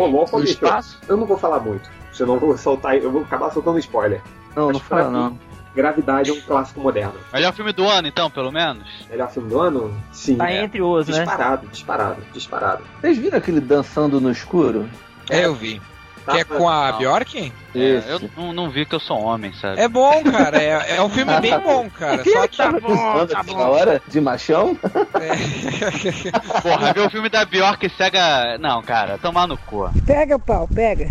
Eu 1.08 1.16
não 1.16 1.26
vou 1.26 1.38
falar 1.38 1.60
muito, 1.60 1.88
senão 2.12 2.34
eu 2.34 2.40
vou 2.40 2.58
soltar, 2.58 2.96
eu 2.96 3.10
vou 3.10 3.22
acabar 3.22 3.50
soltando 3.50 3.78
spoiler. 3.78 4.20
Não, 4.54 4.66
não 4.66 4.72
Mas 4.74 4.82
pra 4.82 4.98
fala 4.98 5.10
mim, 5.10 5.16
não. 5.16 5.52
Gravidade 5.74 6.30
é 6.30 6.32
um 6.34 6.40
clássico 6.40 6.80
moderno. 6.80 7.14
Melhor 7.32 7.52
filme 7.54 7.72
do 7.72 7.88
ano, 7.88 8.06
então, 8.06 8.30
pelo 8.30 8.52
menos? 8.52 8.86
Melhor 9.08 9.30
filme 9.30 9.48
do 9.48 9.58
ano? 9.58 9.96
Sim. 10.12 10.36
Tá 10.36 10.50
é. 10.50 10.62
entre 10.62 10.82
os, 10.82 11.08
né? 11.08 11.18
Disparado, 11.18 11.66
disparado, 11.68 12.22
disparado. 12.32 12.84
Vocês 13.00 13.16
viram 13.16 13.38
aquele 13.38 13.60
dançando 13.60 14.20
no 14.20 14.30
escuro? 14.30 14.88
É, 15.30 15.46
eu 15.46 15.54
vi. 15.54 15.80
Tá, 16.26 16.32
Que 16.32 16.40
é 16.40 16.44
com 16.44 16.68
a 16.68 16.92
Não. 16.92 16.98
Bjork? 16.98 17.52
É, 17.74 18.02
eu 18.06 18.30
não, 18.36 18.52
não 18.52 18.70
vi 18.70 18.86
que 18.86 18.94
eu 18.94 19.00
sou 19.00 19.18
homem, 19.20 19.52
sabe? 19.54 19.80
É 19.80 19.88
bom, 19.88 20.22
cara. 20.22 20.62
É, 20.62 20.96
é 20.96 21.02
um 21.02 21.08
filme 21.08 21.40
bem 21.40 21.58
bom, 21.58 21.90
cara. 21.90 22.22
Só 22.22 22.46
que. 22.46 22.56
Tava 22.58 22.80
dançando 22.80 23.32
essa 23.32 23.58
hora 23.58 24.02
de 24.06 24.20
machão? 24.20 24.78
É... 25.14 26.30
Porra, 26.60 26.92
ver 26.92 27.00
o 27.00 27.10
filme 27.10 27.28
da 27.28 27.44
Bjork 27.44 27.88
cega. 27.96 28.56
Não, 28.58 28.82
cara, 28.82 29.18
tomar 29.18 29.48
no 29.48 29.56
cu. 29.56 29.90
Pega 30.06 30.36
o 30.36 30.38
pau, 30.38 30.68
pega. 30.68 31.10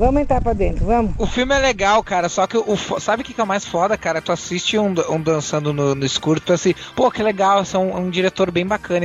Vamos 0.00 0.22
entrar 0.22 0.40
pra 0.40 0.54
dentro, 0.54 0.86
vamos. 0.86 1.12
O 1.18 1.26
filme 1.26 1.54
é 1.54 1.58
legal, 1.58 2.02
cara, 2.02 2.30
só 2.30 2.46
que 2.46 2.56
o 2.56 2.74
sabe 2.98 3.20
o 3.20 3.24
que 3.24 3.34
que 3.34 3.40
é 3.40 3.44
o 3.44 3.46
mais 3.46 3.66
foda, 3.66 3.98
cara? 3.98 4.22
Tu 4.22 4.32
assiste 4.32 4.78
um, 4.78 4.94
um 5.10 5.20
dançando 5.20 5.74
no, 5.74 5.94
no 5.94 6.06
escuro, 6.06 6.40
tu 6.40 6.54
assim, 6.54 6.74
pô, 6.96 7.10
que 7.10 7.22
legal, 7.22 7.60
esse 7.60 7.76
é 7.76 7.78
um, 7.78 7.94
um 7.94 8.08
diretor 8.08 8.50
bem 8.50 8.66
bacana. 8.66 9.04